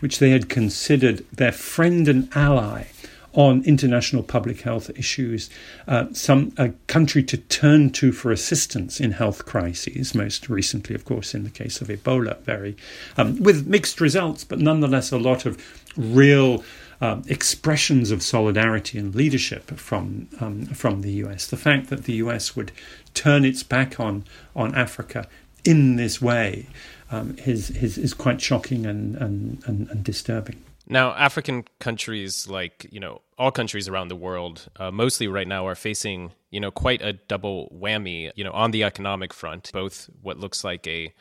which 0.01 0.19
they 0.19 0.31
had 0.31 0.49
considered 0.49 1.25
their 1.31 1.53
friend 1.53 2.09
and 2.09 2.35
ally 2.35 2.87
on 3.35 3.62
international 3.65 4.23
public 4.23 4.61
health 4.61 4.91
issues, 4.91 5.49
uh, 5.89 6.07
some 6.12 6.53
a 6.57 6.71
country 6.87 7.23
to 7.23 7.37
turn 7.37 7.91
to 7.91 8.12
for 8.12 8.31
assistance 8.31 9.01
in 9.01 9.12
health 9.12 9.47
crises. 9.47 10.15
Most 10.15 10.49
recently, 10.49 10.95
of 10.95 11.05
course, 11.05 11.35
in 11.35 11.45
the 11.45 11.51
case 11.51 11.81
of 11.81 11.89
Ebola, 11.89 12.39
very 12.41 12.77
um, 13.17 13.43
with 13.43 13.67
mixed 13.67 14.01
results, 14.01 14.45
but 14.45 14.59
nonetheless 14.59 15.12
a 15.12 15.19
lot 15.19 15.47
of 15.47 15.62
real. 15.97 16.65
Uh, 17.01 17.21
expressions 17.27 18.12
of 18.12 18.23
solidarity 18.23 18.97
and 18.97 19.12
leadership 19.17 19.73
from 19.73 20.29
um, 20.39 20.67
from 20.67 21.01
the 21.01 21.11
US. 21.25 21.49
The 21.49 21.57
fact 21.57 21.91
that 21.91 22.05
the 22.05 22.12
US 22.27 22.55
would 22.55 22.71
turn 23.12 23.45
its 23.45 23.65
back 23.65 23.99
on 23.99 24.23
on 24.55 24.73
Africa 24.77 25.27
in 25.65 25.97
this 25.97 26.23
way 26.23 26.67
um, 27.11 27.37
is, 27.45 27.71
is, 27.71 27.99
is 27.99 28.15
quite 28.15 28.41
shocking 28.41 28.87
and, 28.87 29.17
and, 29.17 29.62
and, 29.67 29.89
and, 29.91 30.03
disturbing. 30.03 30.62
Now, 30.93 31.15
African 31.15 31.65
countries, 31.81 32.47
like 32.49 32.87
you 32.91 33.01
know, 33.01 33.23
all 33.39 33.51
countries 33.51 33.89
around 33.89 34.09
the 34.09 34.17
world, 34.17 34.69
uh, 34.77 34.91
mostly 34.91 35.27
right 35.27 35.49
now, 35.49 35.67
are 35.67 35.75
facing 35.75 36.33
you 36.51 36.61
know 36.61 36.71
quite 36.71 37.01
a 37.01 37.15
double 37.15 37.75
whammy. 37.75 38.31
You 38.35 38.45
know, 38.45 38.53
on 38.53 38.73
the 38.73 38.85
economic 38.85 39.33
front, 39.33 39.71
both 39.73 40.11
what 40.21 40.39
looks 40.39 40.65
like 40.65 40.87
a 40.87 41.15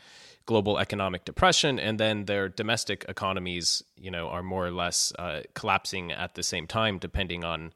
global 0.46 0.78
economic 0.80 1.24
depression 1.24 1.80
and 1.80 2.00
then 2.00 2.26
their 2.26 2.50
domestic 2.50 3.06
economies 3.08 3.84
you 3.96 4.10
know 4.10 4.28
are 4.28 4.42
more 4.42 4.66
or 4.66 4.72
less 4.72 5.14
uh, 5.20 5.42
collapsing 5.54 6.12
at 6.12 6.34
the 6.34 6.44
same 6.44 6.66
time 6.66 6.98
depending 6.98 7.44
on 7.44 7.72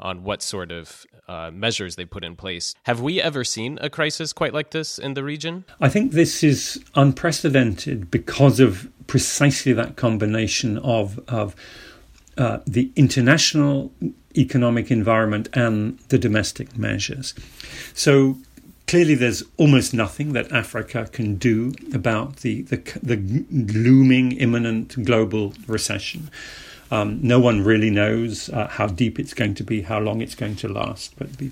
on 0.00 0.24
what 0.24 0.42
sort 0.42 0.72
of 0.72 1.06
uh, 1.28 1.50
measures 1.52 1.96
they 1.96 2.04
put 2.04 2.24
in 2.24 2.34
place. 2.36 2.74
Have 2.84 3.00
we 3.00 3.20
ever 3.20 3.44
seen 3.44 3.78
a 3.80 3.88
crisis 3.88 4.32
quite 4.32 4.52
like 4.52 4.70
this 4.70 4.98
in 4.98 5.14
the 5.14 5.22
region? 5.22 5.64
I 5.80 5.88
think 5.88 6.12
this 6.12 6.42
is 6.42 6.82
unprecedented 6.94 8.10
because 8.10 8.58
of 8.60 8.90
precisely 9.06 9.72
that 9.72 9.96
combination 9.96 10.78
of 10.78 11.20
of 11.28 11.54
uh, 12.36 12.58
the 12.66 12.90
international 12.96 13.92
economic 14.36 14.90
environment 14.90 15.48
and 15.52 15.98
the 16.08 16.18
domestic 16.18 16.78
measures. 16.78 17.34
So 17.94 18.38
clearly 18.86 19.14
there's 19.14 19.42
almost 19.56 19.94
nothing 19.94 20.32
that 20.32 20.50
Africa 20.50 21.08
can 21.12 21.36
do 21.36 21.72
about 21.92 22.38
the, 22.38 22.62
the, 22.62 22.76
the 23.02 23.16
looming 23.72 24.32
imminent 24.32 25.04
global 25.04 25.54
recession. 25.66 26.30
Um, 26.90 27.20
no 27.22 27.38
one 27.38 27.62
really 27.64 27.90
knows 27.90 28.48
uh, 28.48 28.66
how 28.68 28.86
deep 28.88 29.18
it's 29.18 29.34
going 29.34 29.54
to 29.54 29.64
be, 29.64 29.82
how 29.82 30.00
long 30.00 30.20
it's 30.20 30.34
going 30.34 30.56
to 30.56 30.68
last. 30.68 31.14
But 31.16 31.38
the, 31.38 31.50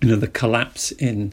you 0.00 0.08
know, 0.08 0.16
the 0.16 0.26
collapse 0.28 0.90
in 0.92 1.32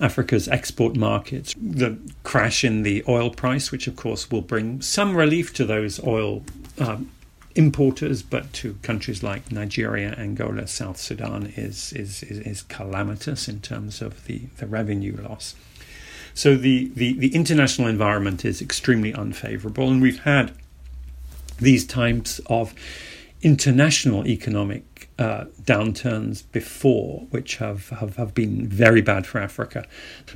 Africa's 0.00 0.48
export 0.48 0.96
markets, 0.96 1.54
the 1.60 1.96
crash 2.24 2.64
in 2.64 2.82
the 2.82 3.04
oil 3.08 3.30
price, 3.30 3.70
which 3.70 3.86
of 3.86 3.94
course 3.94 4.30
will 4.30 4.40
bring 4.42 4.82
some 4.82 5.16
relief 5.16 5.54
to 5.54 5.64
those 5.64 6.02
oil 6.04 6.42
um, 6.78 7.10
importers, 7.54 8.22
but 8.22 8.52
to 8.54 8.74
countries 8.82 9.22
like 9.22 9.52
Nigeria, 9.52 10.14
Angola, 10.18 10.66
South 10.66 10.96
Sudan, 10.96 11.52
is 11.56 11.92
is 11.92 12.22
is, 12.24 12.38
is 12.40 12.62
calamitous 12.62 13.48
in 13.48 13.60
terms 13.60 14.02
of 14.02 14.24
the, 14.24 14.42
the 14.56 14.66
revenue 14.66 15.16
loss. 15.22 15.54
So 16.34 16.56
the, 16.56 16.90
the, 16.94 17.12
the 17.12 17.34
international 17.34 17.88
environment 17.88 18.44
is 18.44 18.62
extremely 18.62 19.12
unfavorable, 19.12 19.90
and 19.90 20.00
we've 20.00 20.20
had 20.20 20.52
these 21.62 21.86
types 21.86 22.40
of 22.46 22.74
international 23.42 24.26
economic 24.26 25.08
uh, 25.18 25.44
downturns 25.62 26.44
before, 26.52 27.26
which 27.30 27.56
have, 27.56 27.90
have, 27.90 28.16
have 28.16 28.34
been 28.34 28.66
very 28.66 29.00
bad 29.02 29.26
for 29.26 29.40
Africa. 29.40 29.84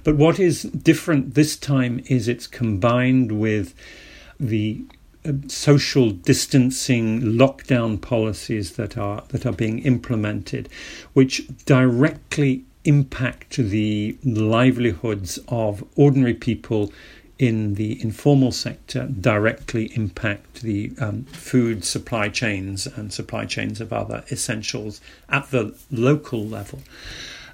But 0.04 0.16
what 0.16 0.38
is 0.38 0.62
different 0.62 1.34
this 1.34 1.56
time 1.56 2.02
is 2.06 2.28
it's 2.28 2.46
combined 2.46 3.32
with 3.32 3.74
the 4.38 4.84
uh, 5.24 5.32
social 5.48 6.10
distancing 6.10 7.20
lockdown 7.20 8.00
policies 8.00 8.76
that 8.76 8.96
are 8.98 9.24
that 9.28 9.46
are 9.46 9.52
being 9.52 9.80
implemented, 9.80 10.68
which 11.14 11.48
directly 11.64 12.64
impact 12.84 13.56
the 13.56 14.16
livelihoods 14.24 15.38
of 15.48 15.82
ordinary 15.96 16.34
people 16.34 16.92
in 17.38 17.74
the 17.74 18.00
informal 18.02 18.50
sector 18.50 19.06
directly 19.20 19.94
impact 19.94 20.62
the 20.62 20.92
um, 20.98 21.24
food 21.24 21.84
supply 21.84 22.28
chains 22.28 22.86
and 22.86 23.12
supply 23.12 23.44
chains 23.44 23.80
of 23.80 23.92
other 23.92 24.24
essentials 24.32 25.00
at 25.28 25.50
the 25.50 25.74
local 25.90 26.44
level. 26.44 26.80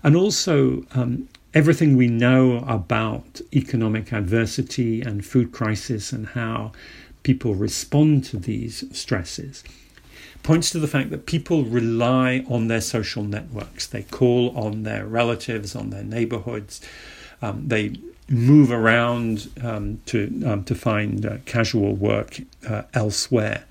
And 0.04 0.16
also, 0.16 0.84
um, 0.94 1.28
everything 1.54 1.96
we 1.96 2.08
know 2.08 2.64
about 2.66 3.40
economic 3.52 4.12
adversity 4.12 5.02
and 5.02 5.24
food 5.24 5.52
crisis 5.52 6.12
and 6.12 6.28
how 6.28 6.72
people 7.22 7.54
respond 7.54 8.24
to 8.24 8.36
these 8.36 8.84
stresses 8.96 9.62
points 10.42 10.70
to 10.70 10.78
the 10.78 10.88
fact 10.88 11.10
that 11.10 11.26
people 11.26 11.64
rely 11.64 12.44
on 12.48 12.66
their 12.66 12.80
social 12.80 13.22
networks. 13.22 13.86
They 13.86 14.02
call 14.02 14.56
on 14.56 14.82
their 14.82 15.06
relatives, 15.06 15.76
on 15.76 15.90
their 15.90 16.02
neighborhoods. 16.02 16.80
Um, 17.40 17.68
they 17.68 17.94
move 18.28 18.70
around 18.70 19.50
um, 19.62 20.00
to 20.06 20.42
um, 20.46 20.64
to 20.64 20.74
find 20.74 21.26
uh, 21.26 21.36
casual 21.44 21.94
work 21.94 22.40
uh, 22.68 22.82
elsewhere, 22.94 23.64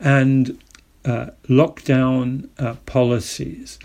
and 0.00 0.58
uh, 1.04 1.30
lockdown 1.48 2.48
uh, 2.58 2.74
policies 2.86 3.78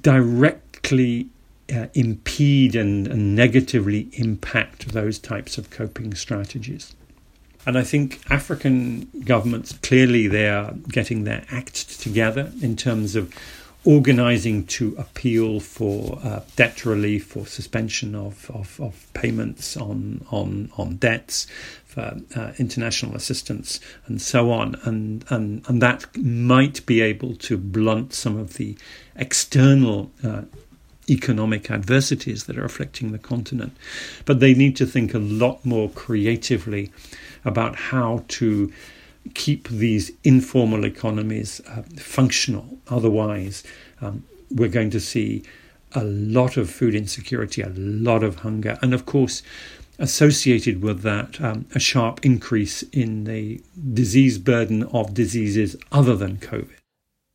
directly 0.00 1.28
uh, 1.74 1.86
impede 1.94 2.74
and, 2.74 3.06
and 3.06 3.36
negatively 3.36 4.08
impact 4.14 4.88
those 4.88 5.18
types 5.18 5.58
of 5.58 5.70
coping 5.70 6.14
strategies. 6.14 6.94
And 7.64 7.78
I 7.78 7.84
think 7.84 8.20
African 8.28 9.08
governments 9.24 9.72
clearly 9.82 10.26
they 10.26 10.48
are 10.48 10.72
getting 10.88 11.24
their 11.24 11.44
act 11.50 12.00
together 12.00 12.52
in 12.60 12.76
terms 12.76 13.14
of 13.14 13.32
organising 13.84 14.64
to 14.64 14.94
appeal 14.96 15.58
for 15.58 16.18
uh, 16.22 16.40
debt 16.56 16.84
relief, 16.84 17.36
or 17.36 17.46
suspension 17.46 18.14
of, 18.14 18.50
of, 18.50 18.80
of, 18.80 19.06
payments 19.12 19.76
on, 19.76 20.24
on, 20.30 20.70
on 20.76 20.96
debts, 20.96 21.46
for 21.84 22.16
uh, 22.36 22.52
international 22.58 23.14
assistance, 23.14 23.80
and 24.06 24.22
so 24.22 24.50
on. 24.50 24.76
And, 24.84 25.24
and, 25.30 25.64
and 25.68 25.82
that 25.82 26.16
might 26.16 26.84
be 26.86 27.00
able 27.00 27.34
to 27.36 27.58
blunt 27.58 28.14
some 28.14 28.38
of 28.38 28.54
the 28.54 28.76
external 29.16 30.10
uh, 30.24 30.42
economic 31.10 31.70
adversities 31.70 32.44
that 32.44 32.56
are 32.56 32.64
afflicting 32.64 33.12
the 33.12 33.18
continent. 33.18 33.76
But 34.24 34.40
they 34.40 34.54
need 34.54 34.76
to 34.76 34.86
think 34.86 35.12
a 35.12 35.18
lot 35.18 35.64
more 35.64 35.90
creatively 35.90 36.92
about 37.44 37.76
how 37.76 38.24
to 38.28 38.72
keep 39.34 39.68
these 39.68 40.12
informal 40.24 40.84
economies 40.84 41.60
uh, 41.68 41.82
functional. 41.96 42.78
Otherwise, 42.88 43.62
um, 44.00 44.24
we're 44.50 44.68
going 44.68 44.90
to 44.90 45.00
see 45.00 45.42
a 45.94 46.04
lot 46.04 46.56
of 46.56 46.70
food 46.70 46.94
insecurity, 46.94 47.62
a 47.62 47.72
lot 47.76 48.22
of 48.22 48.36
hunger, 48.36 48.78
and 48.82 48.94
of 48.94 49.06
course, 49.06 49.42
associated 49.98 50.82
with 50.82 51.02
that, 51.02 51.40
um, 51.40 51.66
a 51.74 51.78
sharp 51.78 52.24
increase 52.24 52.82
in 52.84 53.24
the 53.24 53.62
disease 53.92 54.38
burden 54.38 54.82
of 54.84 55.14
diseases 55.14 55.76
other 55.92 56.16
than 56.16 56.38
COVID. 56.38 56.76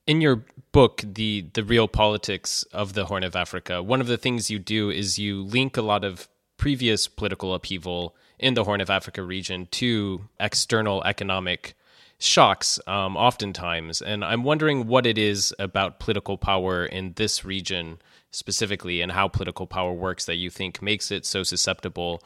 In 0.05 0.21
your 0.21 0.43
book, 0.71 1.03
the 1.05 1.45
the 1.53 1.63
real 1.63 1.87
politics 1.87 2.63
of 2.73 2.93
the 2.93 3.05
Horn 3.05 3.23
of 3.23 3.35
Africa, 3.35 3.83
one 3.83 4.01
of 4.01 4.07
the 4.07 4.17
things 4.17 4.49
you 4.49 4.59
do 4.59 4.89
is 4.89 5.19
you 5.19 5.43
link 5.43 5.77
a 5.77 5.81
lot 5.81 6.03
of 6.03 6.27
previous 6.57 7.07
political 7.07 7.53
upheaval 7.53 8.15
in 8.39 8.53
the 8.53 8.63
Horn 8.63 8.81
of 8.81 8.89
Africa 8.89 9.21
region 9.23 9.67
to 9.71 10.27
external 10.39 11.03
economic 11.03 11.75
shocks, 12.19 12.79
um, 12.87 13.15
oftentimes. 13.15 14.01
And 14.01 14.23
I'm 14.23 14.43
wondering 14.43 14.87
what 14.87 15.05
it 15.05 15.17
is 15.17 15.53
about 15.59 15.99
political 15.99 16.37
power 16.37 16.85
in 16.85 17.13
this 17.15 17.45
region 17.45 17.99
specifically 18.31 19.01
and 19.01 19.11
how 19.11 19.27
political 19.27 19.67
power 19.67 19.93
works 19.93 20.25
that 20.25 20.35
you 20.35 20.49
think 20.49 20.81
makes 20.81 21.11
it 21.11 21.25
so 21.25 21.43
susceptible 21.43 22.21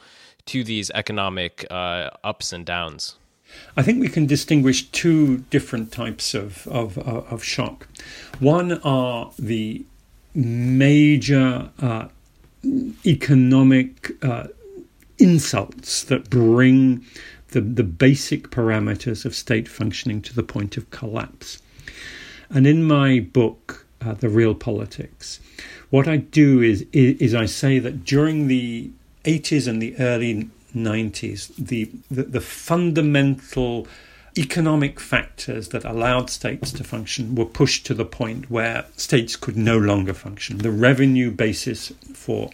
to 0.46 0.64
these 0.64 0.90
economic 0.90 1.66
uh, 1.70 2.10
ups 2.24 2.52
and 2.52 2.66
downs. 2.66 3.16
I 3.76 3.82
think 3.82 4.00
we 4.00 4.08
can 4.08 4.26
distinguish 4.26 4.88
two 4.90 5.38
different 5.50 5.92
types 5.92 6.34
of, 6.34 6.66
of, 6.68 6.98
of 6.98 7.44
shock. 7.44 7.86
One 8.40 8.80
are 8.82 9.30
the 9.38 9.84
major 10.34 11.70
uh, 11.78 12.08
economic 13.04 14.12
uh, 14.24 14.48
insults 15.18 16.04
that 16.04 16.30
bring 16.30 17.04
the, 17.52 17.60
the 17.60 17.84
basic 17.84 18.50
parameters 18.50 19.24
of 19.24 19.34
state 19.34 19.68
functioning 19.68 20.20
to 20.22 20.34
the 20.34 20.42
point 20.42 20.76
of 20.76 20.90
collapse. 20.90 21.62
And 22.50 22.66
in 22.66 22.84
my 22.84 23.20
book, 23.20 23.86
uh, 24.00 24.14
The 24.14 24.28
Real 24.28 24.54
Politics, 24.54 25.40
what 25.90 26.08
I 26.08 26.16
do 26.16 26.60
is, 26.60 26.86
is, 26.92 27.16
is 27.18 27.34
I 27.34 27.46
say 27.46 27.78
that 27.78 28.04
during 28.04 28.48
the 28.48 28.90
80s 29.24 29.68
and 29.68 29.80
the 29.80 29.96
early 29.98 30.50
90s, 30.74 31.54
the, 31.56 31.90
the, 32.10 32.24
the 32.24 32.40
fundamental 32.40 33.86
economic 34.36 34.98
factors 34.98 35.68
that 35.68 35.84
allowed 35.84 36.30
states 36.30 36.72
to 36.72 36.84
function 36.84 37.34
were 37.34 37.44
pushed 37.44 37.84
to 37.86 37.94
the 37.94 38.04
point 38.04 38.50
where 38.50 38.86
states 38.96 39.36
could 39.36 39.56
no 39.56 39.76
longer 39.76 40.14
function. 40.14 40.58
The 40.58 40.70
revenue 40.70 41.30
basis 41.30 41.92
for 42.14 42.50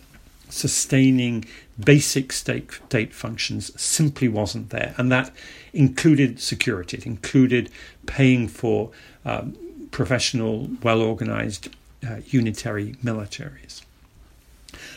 sustaining 0.48 1.44
basic 1.82 2.32
state, 2.32 2.72
state 2.86 3.14
functions 3.14 3.80
simply 3.80 4.28
wasn't 4.28 4.70
there. 4.70 4.94
And 4.98 5.10
that 5.12 5.30
included 5.72 6.40
security, 6.40 6.96
it 6.96 7.06
included 7.06 7.70
paying 8.06 8.48
for 8.48 8.90
um, 9.24 9.56
professional, 9.90 10.70
well 10.82 11.02
organized 11.02 11.68
uh, 12.06 12.16
unitary 12.26 12.94
militaries. 13.04 13.82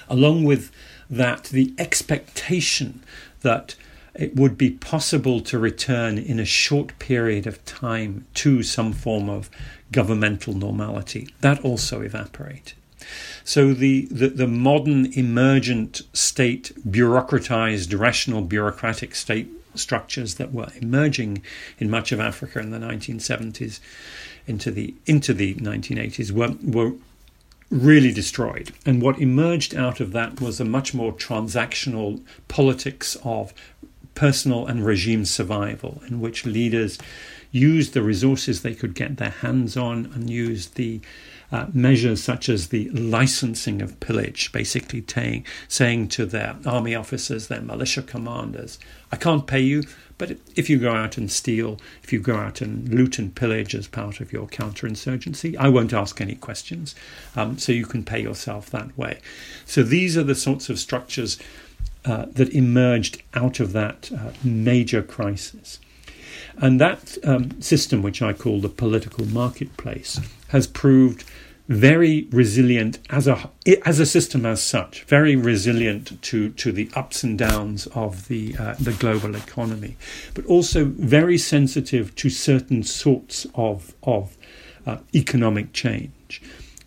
Along 0.10 0.44
with 0.44 0.72
that 1.10 1.46
the 1.46 1.74
expectation 1.78 3.02
that 3.42 3.76
it 4.14 4.36
would 4.36 4.58
be 4.58 4.72
possible 4.72 5.40
to 5.40 5.58
return 5.58 6.18
in 6.18 6.40
a 6.40 6.46
short 6.46 6.98
period 7.00 7.48
of 7.48 7.64
time 7.66 8.26
to 8.34 8.62
some 8.62 8.92
form 8.94 9.30
of 9.30 9.50
governmental 9.92 10.54
normality. 10.54 11.30
That 11.42 11.64
also 11.64 12.02
evaporated. 12.02 12.74
So 13.44 13.74
the, 13.74 14.08
the, 14.12 14.30
the, 14.30 14.48
modern 14.48 15.08
emergent 15.14 16.02
state, 16.14 16.72
bureaucratized, 16.90 17.98
rational 17.98 18.42
bureaucratic 18.42 19.16
state 19.16 19.50
structures 19.76 20.36
that 20.36 20.54
were 20.54 20.70
emerging 20.82 21.42
in 21.80 21.90
much 21.90 22.12
of 22.12 22.20
Africa 22.20 22.60
in 22.60 22.72
the 22.72 22.78
1970s 22.78 23.80
into 24.48 24.72
the 24.72 24.94
into 25.06 25.34
the 25.34 25.56
1980s 25.56 26.32
were, 26.32 26.56
were 26.64 26.94
really 27.70 28.12
destroyed. 28.12 28.74
And 28.86 29.02
what 29.02 29.20
emerged 29.20 29.76
out 29.76 30.00
of 30.00 30.12
that 30.12 30.42
was 30.42 30.60
a 30.60 30.66
much 30.66 30.94
more 30.94 31.14
transactional 31.14 32.22
politics 32.48 33.16
of 33.24 33.54
personal 34.14 34.68
and 34.68 34.86
regime 34.86 35.26
survival, 35.26 36.02
in 36.08 36.20
which 36.20 36.46
leaders 36.46 37.00
used 37.52 37.94
the 37.94 38.02
resources 38.02 38.62
they 38.62 38.76
could 38.76 38.94
get 38.94 39.18
their 39.18 39.30
hands 39.30 39.78
on 39.78 40.12
and 40.14 40.30
used 40.30 40.76
the 40.76 41.02
uh, 41.52 41.68
measures 41.74 42.24
such 42.24 42.50
as 42.50 42.70
the 42.70 42.90
licensing 42.90 43.82
of 43.82 44.00
pillage, 44.00 44.52
basically 44.52 45.02
t- 45.02 45.44
saying 45.68 46.08
to 46.10 46.26
their 46.26 46.56
army 46.66 46.96
officers, 46.96 47.48
their 47.48 47.62
militia 47.62 48.02
commanders, 48.02 48.80
I 49.12 49.18
can't 49.18 49.46
pay 49.46 49.60
you, 49.60 49.84
but 50.18 50.38
if 50.56 50.70
you 50.70 50.78
go 50.78 50.94
out 50.94 51.18
and 51.18 51.32
steal, 51.32 51.80
if 52.04 52.14
you 52.14 52.20
go 52.20 52.36
out 52.36 52.62
and 52.62 52.88
loot 52.88 53.18
and 53.18 53.34
pillage 53.34 53.74
as 53.74 53.88
part 53.88 54.22
of 54.22 54.32
your 54.32 54.48
counterinsurgency, 54.48 55.58
I 55.58 55.68
won't 55.68 55.94
ask 55.94 56.22
any 56.22 56.36
questions. 56.36 56.96
Um, 57.36 57.58
so 57.58 57.72
you 57.72 57.86
can 57.86 58.04
pay 58.04 58.22
yourself 58.22 58.70
that 58.70 58.96
way. 58.98 59.20
So 59.66 59.84
these 59.84 60.16
are 60.18 60.24
the 60.24 60.36
sorts 60.36 60.70
of 60.70 60.80
structures 60.80 61.40
uh, 62.06 62.28
that 62.34 62.50
emerged 62.54 63.24
out 63.34 63.60
of 63.60 63.74
that 63.74 64.12
uh, 64.12 64.32
major 64.44 65.02
crisis. 65.02 65.80
And 66.58 66.80
that 66.80 67.18
um, 67.24 67.62
system, 67.62 68.02
which 68.02 68.22
I 68.22 68.34
call 68.34 68.60
the 68.60 68.70
political 68.70 69.26
marketplace, 69.26 70.20
has 70.50 70.68
proved 70.68 71.24
very 71.72 72.28
resilient 72.32 73.00
as 73.10 73.28
a 73.28 73.50
as 73.86 74.00
a 74.00 74.06
system 74.06 74.46
as 74.46 74.62
such, 74.62 75.04
very 75.04 75.36
resilient 75.38 76.22
to 76.22 76.50
to 76.50 76.72
the 76.72 76.90
ups 76.96 77.24
and 77.24 77.38
downs 77.38 77.88
of 77.88 78.28
the 78.28 78.56
uh, 78.60 78.76
the 78.80 78.92
global 78.92 79.36
economy, 79.36 79.96
but 80.34 80.46
also 80.48 80.86
very 80.86 81.38
sensitive 81.38 82.14
to 82.16 82.30
certain 82.30 82.84
sorts 82.84 83.48
of 83.56 83.96
of 84.04 84.38
uh, 84.86 84.98
economic 85.16 85.72
change, 85.72 86.42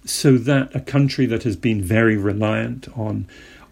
so 0.05 0.37
that 0.37 0.75
a 0.75 0.81
country 0.81 1.25
that 1.25 1.45
has 1.45 1.57
been 1.57 1.81
very 1.81 2.17
reliant 2.19 2.87
on 2.97 3.27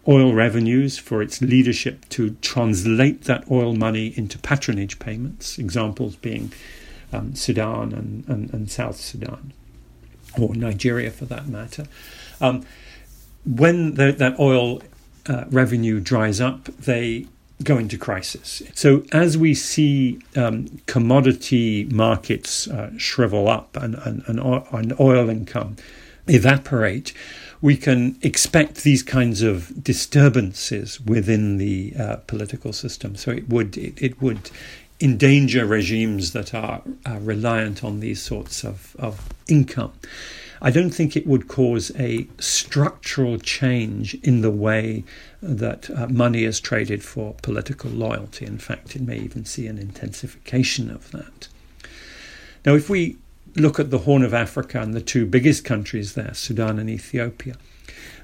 oil 0.07 0.33
revenues 0.33 0.97
for 0.97 1.21
its 1.21 1.41
leadership 1.41 2.07
to 2.09 2.31
translate 2.41 3.23
that 3.23 3.49
oil 3.49 3.73
money 3.73 4.13
into 4.17 4.37
patronage 4.37 4.99
payments, 4.99 5.57
examples 5.57 6.15
being 6.15 6.51
um, 7.13 7.35
Sudan 7.35 7.93
and, 7.93 8.27
and, 8.27 8.53
and, 8.53 8.71
South 8.71 8.97
Sudan, 8.97 9.53
or 10.39 10.55
Nigeria 10.55 11.11
for 11.11 11.25
that 11.25 11.47
matter. 11.47 11.85
Um, 12.41 12.65
when 13.45 13.95
the, 13.95 14.11
that 14.11 14.39
oil 14.39 14.81
uh, 15.27 15.45
revenue 15.49 15.99
dries 15.99 16.41
up, 16.41 16.65
they 16.65 17.27
go 17.63 17.77
into 17.77 17.97
crisis. 17.97 18.61
So 18.73 19.05
as 19.11 19.37
we 19.37 19.53
see 19.53 20.19
um, 20.35 20.81
commodity 20.85 21.85
markets 21.85 22.67
uh, 22.67 22.91
shrivel 22.97 23.47
up 23.47 23.77
and, 23.77 23.95
and, 23.95 24.23
and 24.27 24.99
oil 24.99 25.29
income 25.29 25.77
evaporate, 26.27 27.13
we 27.61 27.77
can 27.77 28.17
expect 28.21 28.83
these 28.83 29.03
kinds 29.03 29.41
of 29.41 29.83
disturbances 29.83 30.99
within 31.01 31.57
the 31.57 31.93
uh, 31.97 32.15
political 32.27 32.73
system. 32.73 33.15
So 33.15 33.31
it 33.31 33.47
would 33.49 33.77
it, 33.77 34.01
it, 34.01 34.21
would 34.21 34.51
endanger 34.99 35.65
regimes 35.65 36.33
that 36.33 36.53
are, 36.53 36.81
reliant 37.19 37.83
on 37.83 37.99
these 37.99 38.21
sorts 38.21 38.63
of, 38.63 38.95
of 38.99 39.29
income. 39.47 39.93
I 40.61 40.71
don't 40.71 40.91
think 40.91 41.17
it 41.17 41.27
would 41.27 41.49
cause 41.49 41.91
a 41.97 42.27
structural 42.39 43.37
change 43.37 44.13
in 44.15 44.41
the 44.41 44.51
way 44.51 45.03
that 45.41 45.89
uh, 45.89 46.07
money 46.07 46.45
is 46.45 46.61
traded 46.61 47.03
for 47.03 47.35
political 47.41 47.91
loyalty. 47.91 48.45
In 48.45 48.57
fact, 48.57 48.95
it 48.95 49.01
may 49.01 49.17
even 49.17 49.43
see 49.43 49.67
an 49.67 49.77
intensification 49.77 50.89
of 50.89 51.11
that. 51.11 51.49
Now, 52.65 52.75
if 52.75 52.89
we 52.89 53.17
look 53.55 53.79
at 53.79 53.91
the 53.91 53.99
Horn 53.99 54.23
of 54.23 54.33
Africa 54.33 54.81
and 54.81 54.93
the 54.93 55.01
two 55.01 55.25
biggest 55.25 55.63
countries 55.63 56.13
there, 56.13 56.33
Sudan 56.33 56.79
and 56.79 56.89
Ethiopia, 56.89 57.55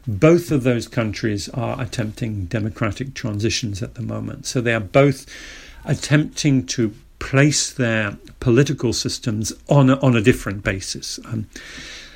both 0.08 0.52
of 0.52 0.64
those 0.64 0.88
countries 0.88 1.50
are 1.50 1.80
attempting 1.80 2.46
democratic 2.46 3.14
transitions 3.14 3.84
at 3.84 3.96
the 3.96 4.02
moment. 4.02 4.46
So 4.46 4.62
they 4.62 4.74
are 4.74 4.80
both 4.80 5.26
attempting 5.86 6.66
to 6.68 6.94
place 7.20 7.72
their 7.72 8.18
political 8.40 8.94
systems 8.94 9.54
on 9.68 9.90
a, 9.90 10.00
on 10.00 10.16
a 10.16 10.22
different 10.22 10.64
basis. 10.64 11.20
Um, 11.26 11.48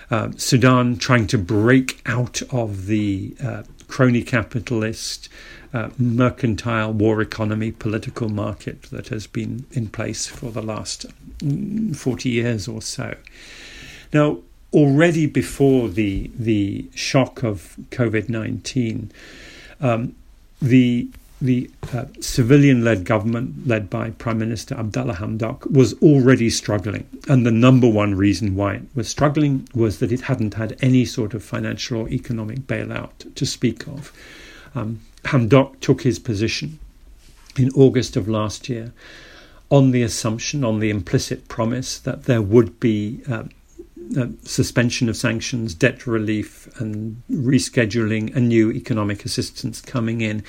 uh, 0.09 0.29
Sudan 0.37 0.97
trying 0.97 1.27
to 1.27 1.37
break 1.37 2.01
out 2.05 2.41
of 2.51 2.85
the 2.85 3.35
uh, 3.43 3.63
crony 3.93 4.23
capitalist, 4.23 5.29
uh, 5.71 5.87
mercantile 5.99 6.91
war 6.91 7.21
economy 7.21 7.71
political 7.71 8.27
market 8.27 8.81
that 8.89 9.09
has 9.09 9.27
been 9.27 9.67
in 9.71 9.87
place 9.87 10.25
for 10.25 10.51
the 10.51 10.63
last 10.63 11.05
40 11.93 12.27
years 12.27 12.67
or 12.67 12.81
so. 12.81 13.15
Now, 14.11 14.39
already 14.73 15.27
before 15.27 15.89
the, 15.89 16.31
the 16.35 16.87
shock 16.95 17.43
of 17.43 17.75
COVID 17.91 18.29
19, 18.29 19.11
um, 19.79 20.15
the 20.59 21.07
the 21.43 21.69
uh, 21.93 22.05
civilian 22.21 22.85
led 22.85 23.03
government, 23.03 23.67
led 23.67 23.89
by 23.89 24.11
Prime 24.11 24.39
Minister 24.39 24.75
Abdallah 24.75 25.15
Hamdok, 25.15 25.69
was 25.69 25.93
already 26.01 26.49
struggling. 26.49 27.05
And 27.27 27.45
the 27.45 27.51
number 27.51 27.87
one 27.89 28.15
reason 28.15 28.55
why 28.55 28.75
it 28.75 28.83
was 28.95 29.09
struggling 29.09 29.67
was 29.75 29.99
that 29.99 30.13
it 30.13 30.21
hadn't 30.21 30.53
had 30.53 30.77
any 30.81 31.03
sort 31.03 31.33
of 31.33 31.43
financial 31.43 31.99
or 31.99 32.09
economic 32.09 32.59
bailout 32.59 33.35
to 33.35 33.45
speak 33.45 33.85
of. 33.87 34.13
Um, 34.73 35.01
Hamdok 35.25 35.81
took 35.81 36.03
his 36.03 36.17
position 36.17 36.79
in 37.57 37.69
August 37.71 38.15
of 38.15 38.29
last 38.29 38.69
year 38.69 38.93
on 39.69 39.91
the 39.91 40.01
assumption, 40.01 40.63
on 40.63 40.79
the 40.79 40.89
implicit 40.89 41.49
promise 41.49 41.99
that 41.99 42.23
there 42.23 42.41
would 42.41 42.79
be 42.79 43.21
uh, 43.29 43.43
uh, 44.17 44.27
suspension 44.43 45.09
of 45.09 45.17
sanctions, 45.17 45.73
debt 45.73 46.05
relief, 46.05 46.67
and 46.79 47.21
rescheduling 47.31 48.35
and 48.35 48.47
new 48.47 48.71
economic 48.71 49.25
assistance 49.25 49.81
coming 49.81 50.21
in, 50.21 50.43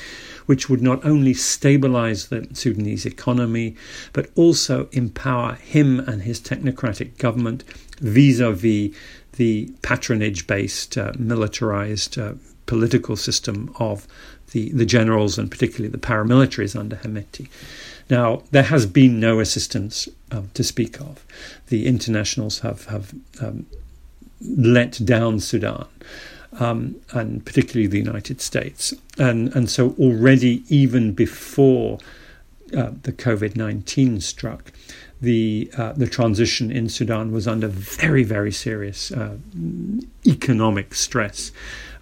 which 0.46 0.68
would 0.68 0.82
not 0.82 1.04
only 1.04 1.34
stabilize 1.34 2.28
the 2.28 2.46
Sudanese 2.52 3.06
economy, 3.06 3.76
but 4.12 4.30
also 4.34 4.88
empower 4.92 5.54
him 5.54 6.00
and 6.00 6.22
his 6.22 6.40
technocratic 6.40 7.18
government 7.18 7.64
vis 8.00 8.40
a 8.40 8.52
vis 8.52 8.94
the 9.36 9.68
patronage 9.82 10.46
based, 10.46 10.96
uh, 10.96 11.12
militarized 11.18 12.18
uh, 12.18 12.34
political 12.66 13.16
system 13.16 13.74
of 13.78 14.06
the, 14.52 14.70
the 14.70 14.86
generals 14.86 15.38
and 15.38 15.50
particularly 15.50 15.88
the 15.88 15.98
paramilitaries 15.98 16.78
under 16.78 16.96
Hemeti. 16.96 17.48
Now, 18.10 18.42
there 18.50 18.64
has 18.64 18.86
been 18.86 19.18
no 19.18 19.40
assistance 19.40 20.08
um, 20.30 20.50
to 20.54 20.62
speak 20.62 21.00
of. 21.00 21.24
The 21.68 21.86
internationals 21.86 22.60
have, 22.60 22.86
have 22.86 23.14
um, 23.40 23.66
let 24.40 25.04
down 25.04 25.40
Sudan. 25.40 25.86
Um, 26.60 26.94
and 27.10 27.44
particularly 27.44 27.88
the 27.88 27.98
United 27.98 28.40
States. 28.40 28.94
And, 29.18 29.52
and 29.56 29.68
so 29.68 29.96
already, 29.98 30.62
even 30.68 31.12
before 31.12 31.98
uh, 32.76 32.92
the 33.02 33.12
COVID 33.12 33.56
19 33.56 34.20
struck, 34.20 34.72
the, 35.20 35.70
uh, 35.76 35.92
the 35.92 36.06
transition 36.06 36.70
in 36.70 36.88
Sudan 36.88 37.32
was 37.32 37.48
under 37.48 37.68
very, 37.68 38.22
very 38.22 38.52
serious 38.52 39.10
uh, 39.10 39.36
economic 40.26 40.94
stress. 40.94 41.50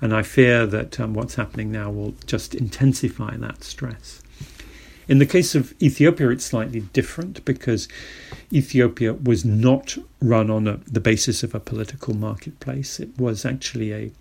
And 0.00 0.14
I 0.14 0.22
fear 0.22 0.66
that 0.66 0.98
um, 0.98 1.14
what's 1.14 1.36
happening 1.36 1.70
now 1.70 1.90
will 1.90 2.14
just 2.26 2.54
intensify 2.54 3.36
that 3.36 3.64
stress. 3.64 4.21
In 5.08 5.18
the 5.18 5.26
case 5.26 5.54
of 5.54 5.74
Ethiopia, 5.82 6.30
it's 6.30 6.44
slightly 6.44 6.80
different 6.80 7.44
because 7.44 7.88
Ethiopia 8.52 9.14
was 9.14 9.44
not 9.44 9.96
run 10.20 10.50
on 10.50 10.68
a, 10.68 10.76
the 10.86 11.00
basis 11.00 11.42
of 11.42 11.54
a 11.54 11.60
political 11.60 12.14
marketplace. 12.14 13.00
It 13.00 13.18
was 13.18 13.44
actually 13.44 13.92
a 13.92 14.12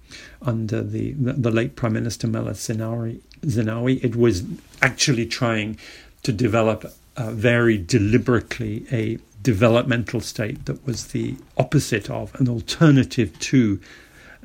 under 0.41 0.81
the 0.81 1.13
the 1.13 1.51
late 1.51 1.75
Prime 1.75 1.93
Minister 1.93 2.27
Zenawi. 2.27 3.19
Zenawi 3.41 4.03
it 4.03 4.15
was 4.15 4.43
actually 4.81 5.25
trying 5.25 5.77
to 6.23 6.31
develop 6.31 6.91
uh, 7.17 7.31
very 7.31 7.77
deliberately 7.77 8.85
a 8.91 9.17
developmental 9.41 10.21
state 10.21 10.65
that 10.65 10.85
was 10.85 11.07
the 11.07 11.35
opposite 11.57 12.09
of 12.09 12.33
an 12.39 12.47
alternative 12.47 13.37
to 13.39 13.79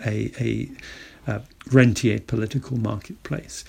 a, 0.05 0.33
a 0.41 0.71
uh, 1.31 1.41
rentier 1.71 2.19
political 2.21 2.77
marketplace. 2.79 3.65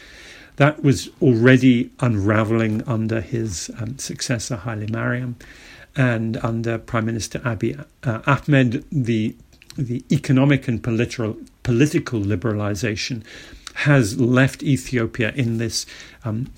That 0.58 0.84
was 0.84 1.10
already 1.22 1.92
unraveling 2.00 2.84
under 2.88 3.22
his 3.22 3.72
um, 3.80 3.98
successor, 3.98 4.58
Haile 4.58 4.88
Mariam, 4.90 5.38
and 5.96 6.38
under 6.38 6.78
Prime 6.78 7.06
Minister 7.06 7.40
Abiy 7.40 7.84
uh, 8.04 8.22
Ahmed, 8.26 8.84
the, 8.92 9.36
the 9.78 10.04
economic 10.12 10.68
and 10.68 10.84
political, 10.84 11.38
political 11.64 12.20
liberalization 12.20 13.24
has 13.76 14.20
left 14.20 14.64
Ethiopia 14.64 15.32
in 15.36 15.58
this 15.58 15.86
um, 16.26 16.52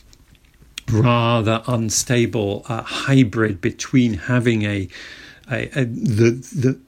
rather 0.90 1.62
unstable 1.68 2.66
uh, 2.68 2.82
hybrid 2.82 3.60
between 3.62 4.14
having 4.14 4.64
a, 4.64 4.88
a, 5.52 5.70
a, 5.80 5.86
the 5.86 6.32
the 6.56 6.80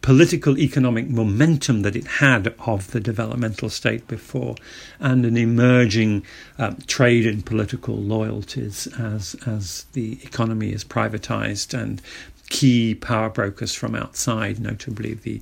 political 0.00 0.58
economic 0.58 1.08
momentum 1.08 1.82
that 1.82 1.94
it 1.96 2.06
had 2.06 2.54
of 2.66 2.90
the 2.92 3.00
developmental 3.00 3.68
state 3.68 4.06
before, 4.08 4.56
and 4.98 5.24
an 5.24 5.36
emerging 5.36 6.24
um, 6.58 6.76
trade 6.86 7.26
and 7.26 7.44
political 7.44 7.96
loyalties 7.96 8.86
as 8.98 9.36
as 9.46 9.86
the 9.92 10.18
economy 10.22 10.72
is 10.72 10.84
privatized 10.84 11.78
and 11.78 12.00
key 12.48 12.94
power 12.94 13.30
brokers 13.30 13.74
from 13.74 13.94
outside, 13.94 14.60
notably 14.60 15.14
the 15.14 15.40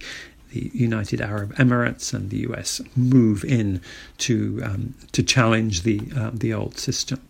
the 0.52 0.70
United 0.74 1.20
Arab 1.20 1.54
Emirates 1.54 2.12
and 2.12 2.30
the 2.30 2.38
US, 2.48 2.80
move 2.96 3.44
in 3.44 3.80
to 4.18 4.60
um, 4.64 4.94
to 5.12 5.22
challenge 5.22 5.82
the 5.82 6.00
uh, 6.16 6.30
the 6.32 6.52
old 6.52 6.78
system. 6.78 7.20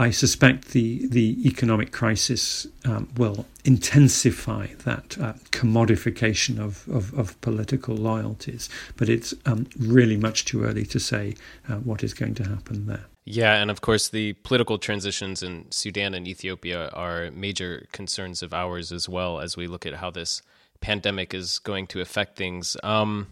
I 0.00 0.10
suspect 0.10 0.68
the, 0.68 1.08
the 1.08 1.44
economic 1.44 1.90
crisis 1.90 2.68
um, 2.84 3.08
will 3.16 3.46
intensify 3.64 4.68
that 4.84 5.18
uh, 5.20 5.32
commodification 5.50 6.60
of, 6.60 6.88
of, 6.88 7.12
of, 7.18 7.38
political 7.40 7.96
loyalties, 7.96 8.68
but 8.96 9.08
it's 9.08 9.34
um, 9.44 9.66
really 9.76 10.16
much 10.16 10.44
too 10.44 10.62
early 10.62 10.86
to 10.86 11.00
say 11.00 11.34
uh, 11.68 11.74
what 11.78 12.04
is 12.04 12.14
going 12.14 12.36
to 12.36 12.44
happen 12.44 12.86
there. 12.86 13.06
Yeah, 13.24 13.60
and 13.60 13.72
of 13.72 13.80
course, 13.80 14.08
the 14.08 14.34
political 14.34 14.78
transitions 14.78 15.42
in 15.42 15.66
Sudan 15.70 16.14
and 16.14 16.28
Ethiopia 16.28 16.88
are 16.90 17.32
major 17.32 17.86
concerns 17.90 18.40
of 18.42 18.54
ours 18.54 18.92
as 18.92 19.08
well 19.08 19.40
as 19.40 19.56
we 19.56 19.66
look 19.66 19.84
at 19.84 19.94
how 19.94 20.10
this 20.10 20.42
pandemic 20.80 21.34
is 21.34 21.58
going 21.58 21.88
to 21.88 22.00
affect 22.00 22.36
things. 22.36 22.76
Um, 22.84 23.26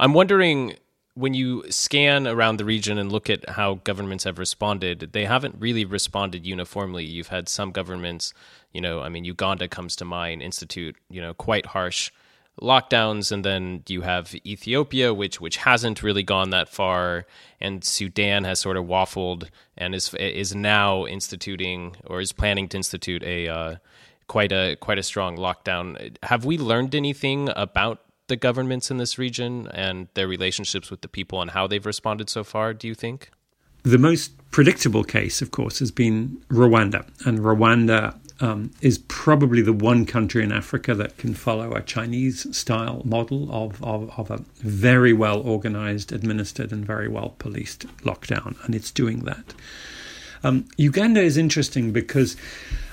I'm 0.00 0.14
wondering 0.14 0.76
when 1.16 1.32
you 1.32 1.64
scan 1.70 2.26
around 2.26 2.58
the 2.58 2.64
region 2.66 2.98
and 2.98 3.10
look 3.10 3.30
at 3.30 3.48
how 3.48 3.80
governments 3.84 4.24
have 4.24 4.38
responded, 4.38 5.10
they 5.12 5.24
haven't 5.24 5.56
really 5.58 5.86
responded 5.86 6.44
uniformly. 6.44 7.06
You've 7.06 7.28
had 7.28 7.48
some 7.48 7.70
governments, 7.70 8.34
you 8.74 8.82
know, 8.82 9.00
I 9.00 9.08
mean, 9.08 9.24
Uganda 9.24 9.66
comes 9.66 9.96
to 9.96 10.04
mind, 10.04 10.42
institute, 10.42 10.94
you 11.08 11.22
know, 11.22 11.32
quite 11.32 11.66
harsh 11.66 12.10
lockdowns, 12.60 13.32
and 13.32 13.46
then 13.46 13.82
you 13.88 14.02
have 14.02 14.34
Ethiopia, 14.44 15.14
which 15.14 15.40
which 15.40 15.56
hasn't 15.56 16.02
really 16.02 16.22
gone 16.22 16.50
that 16.50 16.68
far, 16.68 17.24
and 17.62 17.82
Sudan 17.82 18.44
has 18.44 18.60
sort 18.60 18.76
of 18.76 18.84
waffled 18.84 19.48
and 19.76 19.94
is 19.94 20.12
is 20.14 20.54
now 20.54 21.06
instituting 21.06 21.96
or 22.04 22.20
is 22.20 22.32
planning 22.32 22.68
to 22.68 22.76
institute 22.76 23.22
a 23.22 23.48
uh, 23.48 23.76
quite 24.26 24.52
a 24.52 24.76
quite 24.80 24.98
a 24.98 25.02
strong 25.02 25.38
lockdown. 25.38 26.16
Have 26.24 26.44
we 26.44 26.58
learned 26.58 26.94
anything 26.94 27.48
about 27.56 28.05
the 28.28 28.36
governments 28.36 28.90
in 28.90 28.96
this 28.96 29.18
region 29.18 29.68
and 29.68 30.08
their 30.14 30.28
relationships 30.28 30.90
with 30.90 31.00
the 31.00 31.08
people 31.08 31.40
and 31.40 31.52
how 31.52 31.66
they've 31.66 31.86
responded 31.86 32.28
so 32.28 32.44
far, 32.44 32.74
do 32.74 32.88
you 32.88 32.94
think? 32.94 33.30
The 33.82 33.98
most 33.98 34.32
predictable 34.50 35.04
case, 35.04 35.40
of 35.40 35.52
course, 35.52 35.78
has 35.78 35.90
been 35.92 36.42
Rwanda. 36.48 37.06
And 37.24 37.38
Rwanda 37.38 38.18
um, 38.40 38.72
is 38.80 38.98
probably 39.06 39.62
the 39.62 39.72
one 39.72 40.06
country 40.06 40.42
in 40.42 40.50
Africa 40.50 40.94
that 40.94 41.16
can 41.18 41.34
follow 41.34 41.72
a 41.72 41.82
Chinese 41.82 42.54
style 42.56 43.02
model 43.04 43.48
of, 43.52 43.82
of, 43.84 44.10
of 44.18 44.30
a 44.30 44.42
very 44.56 45.12
well 45.12 45.40
organized, 45.40 46.12
administered, 46.12 46.72
and 46.72 46.84
very 46.84 47.08
well 47.08 47.34
policed 47.38 47.86
lockdown. 48.02 48.62
And 48.64 48.74
it's 48.74 48.90
doing 48.90 49.20
that. 49.20 49.54
Um, 50.42 50.66
Uganda 50.76 51.20
is 51.20 51.36
interesting 51.36 51.92
because 51.92 52.36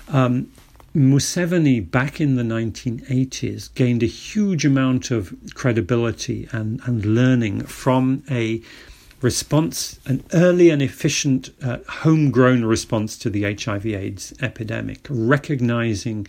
um, 0.09 0.51
Museveni, 0.95 1.89
back 1.89 2.21
in 2.21 2.35
the 2.35 2.43
1980s, 2.43 3.73
gained 3.73 4.03
a 4.03 4.07
huge 4.07 4.63
amount 4.63 5.09
of 5.09 5.33
credibility 5.55 6.47
and, 6.51 6.79
and 6.85 7.03
learning 7.03 7.61
from 7.63 8.23
a 8.29 8.61
response, 9.21 9.99
an 10.05 10.23
early 10.33 10.69
and 10.69 10.83
efficient 10.83 11.49
uh, 11.63 11.77
homegrown 11.87 12.63
response 12.65 13.17
to 13.17 13.29
the 13.29 13.41
HIV/AIDS 13.43 14.33
epidemic, 14.39 15.07
recognizing 15.09 16.27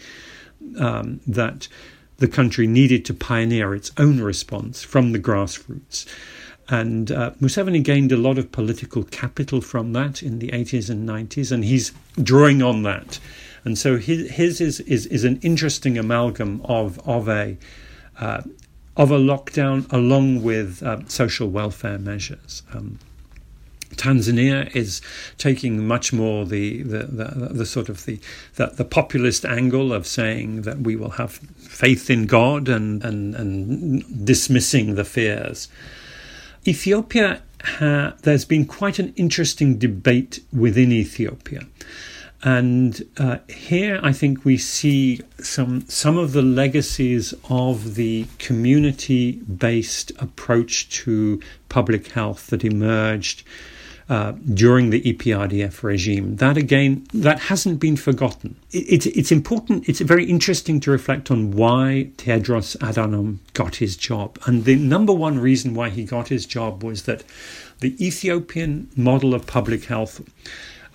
um, 0.78 1.20
that 1.26 1.68
the 2.16 2.28
country 2.28 2.66
needed 2.66 3.04
to 3.04 3.12
pioneer 3.12 3.74
its 3.74 3.90
own 3.98 4.22
response 4.22 4.82
from 4.82 5.12
the 5.12 5.18
grassroots. 5.18 6.06
And 6.70 7.12
uh, 7.12 7.32
Museveni 7.32 7.82
gained 7.82 8.12
a 8.12 8.16
lot 8.16 8.38
of 8.38 8.50
political 8.50 9.04
capital 9.04 9.60
from 9.60 9.92
that 9.92 10.22
in 10.22 10.38
the 10.38 10.48
80s 10.48 10.88
and 10.88 11.06
90s, 11.06 11.52
and 11.52 11.66
he's 11.66 11.92
drawing 12.22 12.62
on 12.62 12.82
that 12.84 13.18
and 13.64 13.78
so 13.78 13.96
his, 13.96 14.30
his 14.30 14.60
is, 14.60 14.80
is, 14.80 15.06
is 15.06 15.24
an 15.24 15.40
interesting 15.42 15.96
amalgam 15.96 16.60
of, 16.64 16.98
of, 17.08 17.28
a, 17.28 17.56
uh, 18.20 18.42
of 18.96 19.10
a 19.10 19.18
lockdown 19.18 19.90
along 19.90 20.42
with 20.42 20.82
uh, 20.82 21.00
social 21.08 21.48
welfare 21.48 21.98
measures. 21.98 22.62
Um, 22.72 22.98
Tanzania 23.94 24.74
is 24.74 25.00
taking 25.38 25.86
much 25.86 26.12
more 26.12 26.44
the 26.44 26.82
the, 26.82 27.04
the, 27.04 27.48
the 27.52 27.66
sort 27.66 27.88
of 27.88 28.04
the, 28.06 28.18
the, 28.56 28.66
the 28.66 28.84
populist 28.84 29.44
angle 29.44 29.92
of 29.92 30.04
saying 30.04 30.62
that 30.62 30.78
we 30.78 30.96
will 30.96 31.10
have 31.10 31.34
faith 31.34 32.10
in 32.10 32.26
God 32.26 32.68
and 32.68 33.04
and, 33.04 33.36
and 33.36 34.26
dismissing 34.26 34.96
the 34.96 35.04
fears. 35.04 35.68
Ethiopia, 36.66 37.40
ha, 37.62 38.14
there's 38.22 38.44
been 38.44 38.64
quite 38.64 38.98
an 38.98 39.12
interesting 39.14 39.78
debate 39.78 40.40
within 40.52 40.90
Ethiopia 40.90 41.64
and 42.44 43.02
uh, 43.16 43.38
here, 43.48 43.98
I 44.02 44.12
think 44.12 44.44
we 44.44 44.58
see 44.58 45.22
some 45.38 45.86
some 45.88 46.18
of 46.18 46.32
the 46.32 46.42
legacies 46.42 47.32
of 47.48 47.94
the 47.94 48.26
community-based 48.38 50.12
approach 50.18 50.90
to 51.04 51.40
public 51.70 52.08
health 52.08 52.48
that 52.48 52.62
emerged 52.62 53.44
uh, 54.10 54.32
during 54.52 54.90
the 54.90 55.00
EPRDF 55.00 55.82
regime. 55.82 56.36
That 56.36 56.58
again, 56.58 57.06
that 57.14 57.40
hasn't 57.40 57.80
been 57.80 57.96
forgotten. 57.96 58.56
It, 58.72 59.06
it's 59.06 59.32
important. 59.32 59.88
It's 59.88 60.00
very 60.00 60.26
interesting 60.26 60.80
to 60.80 60.90
reflect 60.90 61.30
on 61.30 61.52
why 61.52 62.10
Tedros 62.18 62.76
Adhanom 62.76 63.38
got 63.54 63.76
his 63.76 63.96
job, 63.96 64.38
and 64.44 64.66
the 64.66 64.76
number 64.76 65.14
one 65.14 65.38
reason 65.38 65.72
why 65.72 65.88
he 65.88 66.04
got 66.04 66.28
his 66.28 66.44
job 66.44 66.84
was 66.84 67.04
that 67.04 67.24
the 67.80 67.96
Ethiopian 68.06 68.90
model 68.96 69.32
of 69.32 69.46
public 69.46 69.86
health. 69.86 70.20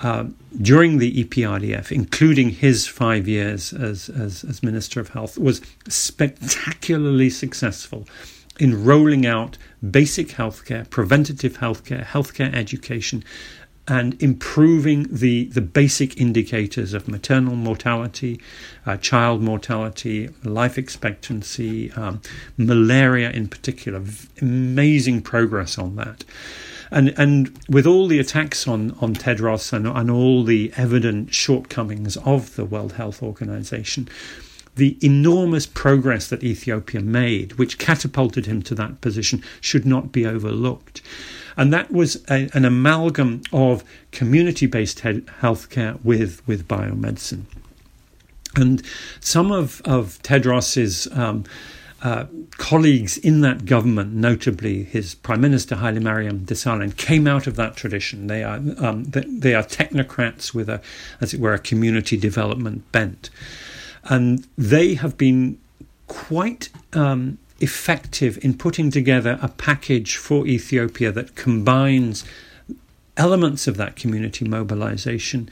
Uh, 0.01 0.25
during 0.61 0.97
the 0.97 1.23
EPRDF, 1.23 1.91
including 1.91 2.49
his 2.49 2.87
five 2.87 3.27
years 3.27 3.73
as, 3.73 4.09
as, 4.09 4.45
as 4.45 4.63
Minister 4.63 5.01
of 5.01 5.09
Health, 5.09 5.37
was 5.37 5.61
spectacularly 5.89 7.29
successful 7.29 8.07
in 8.59 8.83
rolling 8.85 9.25
out 9.25 9.57
basic 9.89 10.29
healthcare, 10.29 10.89
preventative 10.89 11.57
healthcare, 11.57 12.05
healthcare 12.05 12.53
education, 12.53 13.23
and 13.89 14.21
improving 14.21 15.07
the, 15.09 15.45
the 15.45 15.61
basic 15.61 16.21
indicators 16.21 16.93
of 16.93 17.07
maternal 17.07 17.55
mortality, 17.55 18.39
uh, 18.85 18.95
child 18.97 19.41
mortality, 19.41 20.29
life 20.43 20.77
expectancy, 20.77 21.91
um, 21.93 22.21
malaria 22.55 23.31
in 23.31 23.47
particular. 23.47 24.01
Amazing 24.41 25.23
progress 25.23 25.77
on 25.79 25.95
that. 25.95 26.23
And, 26.91 27.13
and 27.17 27.57
with 27.69 27.85
all 27.85 28.07
the 28.07 28.19
attacks 28.19 28.67
on, 28.67 28.91
on 28.99 29.13
Tedros 29.13 29.73
and, 29.73 29.87
and 29.87 30.09
all 30.09 30.43
the 30.43 30.71
evident 30.75 31.33
shortcomings 31.33 32.17
of 32.17 32.55
the 32.55 32.65
World 32.65 32.93
Health 32.93 33.21
Organization, 33.21 34.09
the 34.75 34.97
enormous 35.03 35.65
progress 35.65 36.27
that 36.27 36.43
Ethiopia 36.43 37.01
made, 37.01 37.53
which 37.53 37.77
catapulted 37.77 38.45
him 38.45 38.61
to 38.63 38.75
that 38.75 39.01
position, 39.01 39.43
should 39.61 39.85
not 39.85 40.11
be 40.11 40.25
overlooked. 40.25 41.01
And 41.57 41.73
that 41.73 41.91
was 41.91 42.23
a, 42.29 42.49
an 42.53 42.65
amalgam 42.65 43.41
of 43.51 43.83
community 44.11 44.65
based 44.65 45.01
he- 45.01 45.21
healthcare 45.41 46.03
with, 46.03 46.41
with 46.47 46.67
biomedicine. 46.67 47.43
And 48.55 48.81
some 49.19 49.51
of, 49.51 49.81
of 49.85 50.19
Tedros's 50.23 51.07
um, 51.11 51.43
uh, 52.01 52.25
colleagues 52.57 53.17
in 53.17 53.41
that 53.41 53.65
government, 53.65 54.13
notably 54.13 54.83
his 54.83 55.15
Prime 55.15 55.41
Minister 55.41 55.75
Haile 55.75 55.99
Mariam 55.99 56.45
Desalegn, 56.45 56.95
came 56.95 57.27
out 57.27 57.45
of 57.47 57.55
that 57.57 57.75
tradition. 57.75 58.27
They 58.27 58.43
are 58.43 58.61
um, 58.77 59.05
they 59.05 59.53
are 59.53 59.63
technocrats 59.63 60.53
with 60.53 60.69
a, 60.69 60.81
as 61.19 61.33
it 61.33 61.39
were, 61.39 61.53
a 61.53 61.59
community 61.59 62.17
development 62.17 62.91
bent 62.91 63.29
and 64.03 64.45
they 64.57 64.95
have 64.95 65.17
been 65.17 65.57
quite 66.07 66.69
um, 66.93 67.37
effective 67.59 68.43
in 68.43 68.57
putting 68.57 68.91
together 68.91 69.37
a 69.41 69.47
package 69.47 70.17
for 70.17 70.47
Ethiopia 70.47 71.11
that 71.11 71.35
combines 71.35 72.23
elements 73.17 73.67
of 73.67 73.77
that 73.77 73.95
community 73.95 74.45
mobilization 74.45 75.49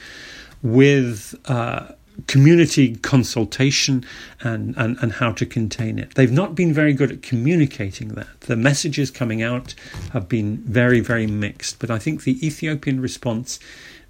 with 0.63 1.35
uh, 1.45 1.91
community 2.25 2.95
consultation 2.95 4.05
and, 4.41 4.75
and, 4.77 4.97
and 5.01 5.13
how 5.13 5.31
to 5.33 5.45
contain 5.45 5.99
it. 5.99 6.15
They've 6.15 6.31
not 6.31 6.55
been 6.55 6.73
very 6.73 6.93
good 6.93 7.11
at 7.11 7.21
communicating 7.21 8.09
that. 8.09 8.41
The 8.41 8.55
messages 8.55 9.11
coming 9.11 9.43
out 9.43 9.75
have 10.13 10.27
been 10.27 10.57
very, 10.57 10.99
very 10.99 11.27
mixed. 11.27 11.79
But 11.79 11.91
I 11.91 11.99
think 11.99 12.23
the 12.23 12.45
Ethiopian 12.45 12.99
response 12.99 13.59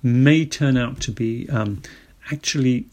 may 0.02 0.46
turn 0.46 0.78
out 0.78 1.02
to 1.02 1.12
be 1.12 1.50
um, 1.50 1.82
actually 2.32 2.86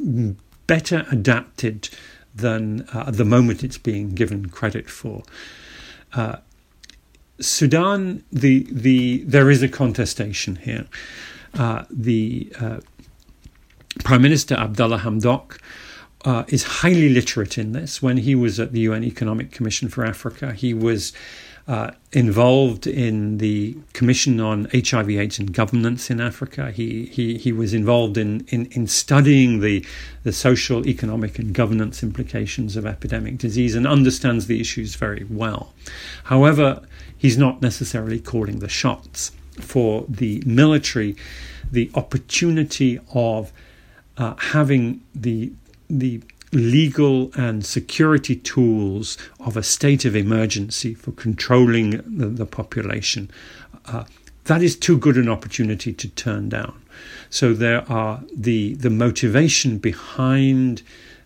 better 0.66 1.06
adapted 1.10 1.88
than 2.34 2.82
uh, 2.92 3.04
at 3.08 3.14
the 3.14 3.24
moment 3.24 3.62
it's 3.62 3.78
being 3.78 4.14
given 4.14 4.48
credit 4.48 4.90
for. 4.90 5.22
Uh, 6.12 6.36
Sudan, 7.40 8.22
the 8.32 8.66
the 8.70 9.24
there 9.24 9.50
is 9.50 9.62
a 9.62 9.68
contestation 9.68 10.56
here. 10.56 10.86
Uh, 11.54 11.84
the 11.90 12.52
uh, 12.60 12.80
Prime 14.04 14.20
Minister 14.20 14.54
Abdallah 14.54 14.98
Hamdok 14.98 15.58
uh, 16.26 16.44
is 16.48 16.62
highly 16.62 17.08
literate 17.08 17.56
in 17.56 17.72
this. 17.72 18.02
When 18.02 18.18
he 18.18 18.34
was 18.34 18.60
at 18.60 18.72
the 18.72 18.80
UN 18.80 19.02
Economic 19.02 19.50
Commission 19.50 19.88
for 19.88 20.04
Africa, 20.04 20.52
he 20.52 20.74
was 20.74 21.14
uh, 21.66 21.92
involved 22.12 22.86
in 22.86 23.38
the 23.38 23.74
Commission 23.94 24.40
on 24.40 24.68
HIV/AIDS 24.74 25.38
and 25.38 25.54
Governance 25.54 26.10
in 26.10 26.20
Africa. 26.20 26.70
He 26.70 27.06
he 27.06 27.38
he 27.38 27.50
was 27.50 27.72
involved 27.72 28.18
in 28.18 28.46
in, 28.48 28.66
in 28.72 28.86
studying 28.86 29.60
the 29.60 29.84
the 30.22 30.32
social, 30.32 30.86
economic, 30.86 31.38
and 31.38 31.54
governance 31.54 32.02
implications 32.02 32.76
of 32.76 32.84
epidemic 32.84 33.38
disease 33.38 33.74
and 33.74 33.86
understands 33.86 34.46
the 34.46 34.60
issues 34.60 34.96
very 34.96 35.24
well. 35.30 35.72
However, 36.24 36.82
he's 37.16 37.38
not 37.38 37.62
necessarily 37.62 38.20
calling 38.20 38.58
the 38.58 38.68
shots 38.68 39.32
for 39.60 40.04
the 40.08 40.42
military. 40.44 41.16
The 41.72 41.90
opportunity 41.94 43.00
of 43.14 43.50
uh, 44.18 44.34
having 44.36 45.00
the 45.14 45.52
the 45.88 46.22
legal 46.52 47.32
and 47.36 47.66
security 47.66 48.36
tools 48.36 49.18
of 49.40 49.56
a 49.56 49.62
state 49.62 50.04
of 50.04 50.14
emergency 50.14 50.94
for 50.94 51.10
controlling 51.12 51.90
the, 52.18 52.26
the 52.26 52.46
population, 52.46 53.28
uh, 53.86 54.04
that 54.44 54.62
is 54.62 54.76
too 54.76 54.96
good 54.96 55.16
an 55.16 55.28
opportunity 55.28 55.92
to 55.92 56.08
turn 56.08 56.48
down. 56.48 56.80
So 57.28 57.54
there 57.54 57.90
are 57.90 58.22
the 58.32 58.74
the 58.74 58.90
motivation 58.90 59.78
behind 59.78 60.82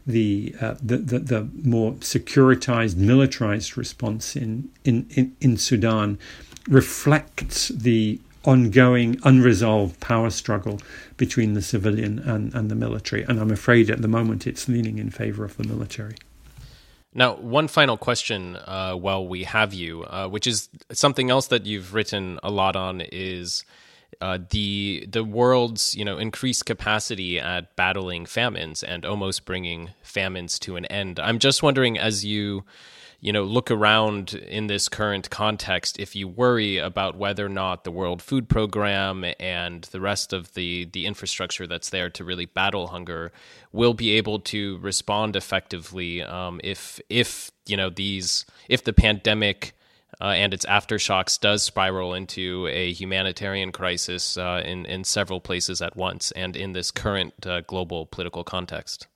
the, 0.08 0.54
uh, 0.58 0.74
the, 0.82 0.96
the, 0.96 1.18
the 1.18 1.48
more 1.62 1.92
securitized, 1.96 2.96
militarized 2.96 3.76
response 3.76 4.34
in, 4.34 4.70
in, 4.82 5.06
in, 5.10 5.36
in 5.40 5.58
Sudan 5.58 6.18
reflects 6.66 7.68
the 7.68 8.18
ongoing, 8.48 9.20
unresolved 9.24 10.00
power 10.00 10.30
struggle 10.30 10.80
between 11.18 11.52
the 11.52 11.60
civilian 11.60 12.18
and, 12.20 12.54
and 12.54 12.70
the 12.70 12.74
military. 12.74 13.22
And 13.24 13.38
I'm 13.38 13.50
afraid 13.50 13.90
at 13.90 14.00
the 14.00 14.08
moment 14.08 14.46
it's 14.46 14.68
leaning 14.68 14.96
in 14.96 15.10
favor 15.10 15.44
of 15.44 15.58
the 15.58 15.64
military. 15.64 16.16
Now, 17.12 17.34
one 17.36 17.68
final 17.68 17.98
question 17.98 18.56
uh, 18.56 18.94
while 18.94 19.26
we 19.26 19.44
have 19.44 19.74
you, 19.74 20.04
uh, 20.04 20.28
which 20.28 20.46
is 20.46 20.70
something 20.92 21.28
else 21.30 21.48
that 21.48 21.66
you've 21.66 21.92
written 21.92 22.40
a 22.42 22.50
lot 22.50 22.74
on, 22.74 23.02
is 23.02 23.64
uh, 24.22 24.38
the 24.50 25.06
the 25.10 25.22
world's 25.22 25.94
you 25.94 26.04
know 26.04 26.16
increased 26.18 26.64
capacity 26.64 27.38
at 27.38 27.76
battling 27.76 28.24
famines 28.26 28.82
and 28.82 29.04
almost 29.04 29.44
bringing 29.44 29.90
famines 30.02 30.58
to 30.60 30.76
an 30.76 30.86
end. 30.86 31.20
I'm 31.20 31.38
just 31.38 31.62
wondering, 31.62 31.98
as 31.98 32.24
you 32.24 32.64
you 33.20 33.32
know, 33.32 33.42
look 33.42 33.70
around 33.70 34.34
in 34.34 34.68
this 34.68 34.88
current 34.88 35.28
context, 35.28 35.98
if 35.98 36.14
you 36.14 36.28
worry 36.28 36.78
about 36.78 37.16
whether 37.16 37.46
or 37.46 37.48
not 37.48 37.82
the 37.82 37.90
World 37.90 38.22
Food 38.22 38.48
Program 38.48 39.24
and 39.40 39.82
the 39.84 40.00
rest 40.00 40.32
of 40.32 40.54
the 40.54 40.84
the 40.92 41.04
infrastructure 41.04 41.66
that's 41.66 41.90
there 41.90 42.10
to 42.10 42.24
really 42.24 42.46
battle 42.46 42.88
hunger 42.88 43.32
will 43.72 43.94
be 43.94 44.12
able 44.12 44.38
to 44.38 44.78
respond 44.78 45.34
effectively, 45.34 46.22
um, 46.22 46.60
if 46.62 47.00
if 47.10 47.50
you 47.66 47.76
know 47.76 47.90
these 47.90 48.46
if 48.68 48.84
the 48.84 48.92
pandemic 48.92 49.74
uh, 50.20 50.26
and 50.26 50.54
its 50.54 50.64
aftershocks 50.66 51.40
does 51.40 51.64
spiral 51.64 52.14
into 52.14 52.68
a 52.68 52.92
humanitarian 52.92 53.72
crisis 53.72 54.38
uh, 54.38 54.62
in 54.64 54.86
in 54.86 55.02
several 55.02 55.40
places 55.40 55.82
at 55.82 55.96
once, 55.96 56.30
and 56.32 56.56
in 56.56 56.72
this 56.72 56.92
current 56.92 57.34
uh, 57.44 57.62
global 57.62 58.06
political 58.06 58.44
context. 58.44 59.08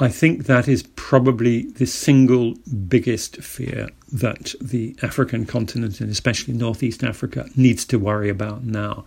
I 0.00 0.08
think 0.08 0.46
that 0.46 0.66
is 0.66 0.82
probably 0.82 1.70
the 1.72 1.86
single 1.86 2.54
biggest 2.88 3.36
fear 3.36 3.90
that 4.10 4.54
the 4.58 4.96
African 5.02 5.44
continent, 5.44 6.00
and 6.00 6.10
especially 6.10 6.54
Northeast 6.54 7.04
Africa, 7.04 7.48
needs 7.54 7.84
to 7.84 7.98
worry 7.98 8.30
about 8.30 8.64
now. 8.64 9.04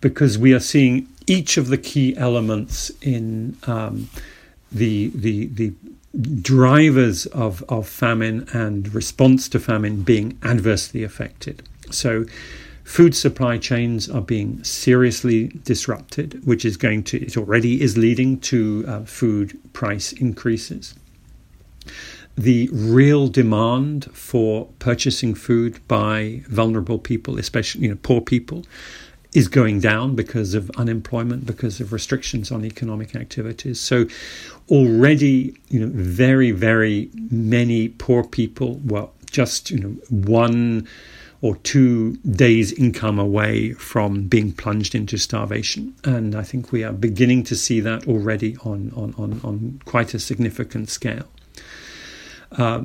Because 0.00 0.38
we 0.38 0.54
are 0.54 0.60
seeing 0.60 1.08
each 1.26 1.56
of 1.56 1.66
the 1.66 1.76
key 1.76 2.16
elements 2.16 2.90
in 3.02 3.56
um, 3.64 4.08
the, 4.70 5.10
the, 5.12 5.46
the 5.46 5.72
drivers 6.40 7.26
of, 7.26 7.64
of 7.68 7.88
famine 7.88 8.48
and 8.52 8.94
response 8.94 9.48
to 9.48 9.58
famine 9.58 10.02
being 10.02 10.38
adversely 10.44 11.02
affected. 11.02 11.64
So, 11.90 12.26
Food 12.86 13.16
supply 13.16 13.58
chains 13.58 14.08
are 14.08 14.22
being 14.22 14.62
seriously 14.62 15.48
disrupted, 15.64 16.40
which 16.46 16.64
is 16.64 16.76
going 16.76 17.02
to, 17.02 17.20
it 17.20 17.36
already 17.36 17.82
is 17.82 17.98
leading 17.98 18.38
to 18.42 18.84
uh, 18.86 19.00
food 19.00 19.58
price 19.72 20.12
increases. 20.12 20.94
The 22.36 22.70
real 22.72 23.26
demand 23.26 24.04
for 24.14 24.66
purchasing 24.78 25.34
food 25.34 25.80
by 25.88 26.44
vulnerable 26.46 27.00
people, 27.00 27.38
especially 27.38 27.82
you 27.82 27.88
know, 27.90 27.98
poor 28.00 28.20
people, 28.20 28.64
is 29.34 29.48
going 29.48 29.80
down 29.80 30.14
because 30.14 30.54
of 30.54 30.70
unemployment, 30.76 31.44
because 31.44 31.80
of 31.80 31.92
restrictions 31.92 32.52
on 32.52 32.64
economic 32.64 33.16
activities. 33.16 33.80
So 33.80 34.06
already, 34.70 35.58
you 35.68 35.80
know, 35.80 35.90
very, 35.92 36.52
very 36.52 37.10
many 37.30 37.88
poor 37.88 38.22
people, 38.22 38.80
well, 38.84 39.12
just 39.28 39.72
you 39.72 39.80
know, 39.80 39.96
one 40.08 40.86
or 41.42 41.56
two 41.56 42.16
days' 42.16 42.72
income 42.72 43.18
away 43.18 43.72
from 43.72 44.26
being 44.26 44.52
plunged 44.52 44.94
into 44.94 45.18
starvation. 45.18 45.94
And 46.04 46.34
I 46.34 46.42
think 46.42 46.72
we 46.72 46.82
are 46.82 46.92
beginning 46.92 47.44
to 47.44 47.56
see 47.56 47.80
that 47.80 48.08
already 48.08 48.56
on, 48.64 48.92
on, 48.96 49.14
on, 49.18 49.40
on 49.44 49.80
quite 49.84 50.14
a 50.14 50.18
significant 50.18 50.88
scale. 50.88 51.28
Uh, 52.52 52.84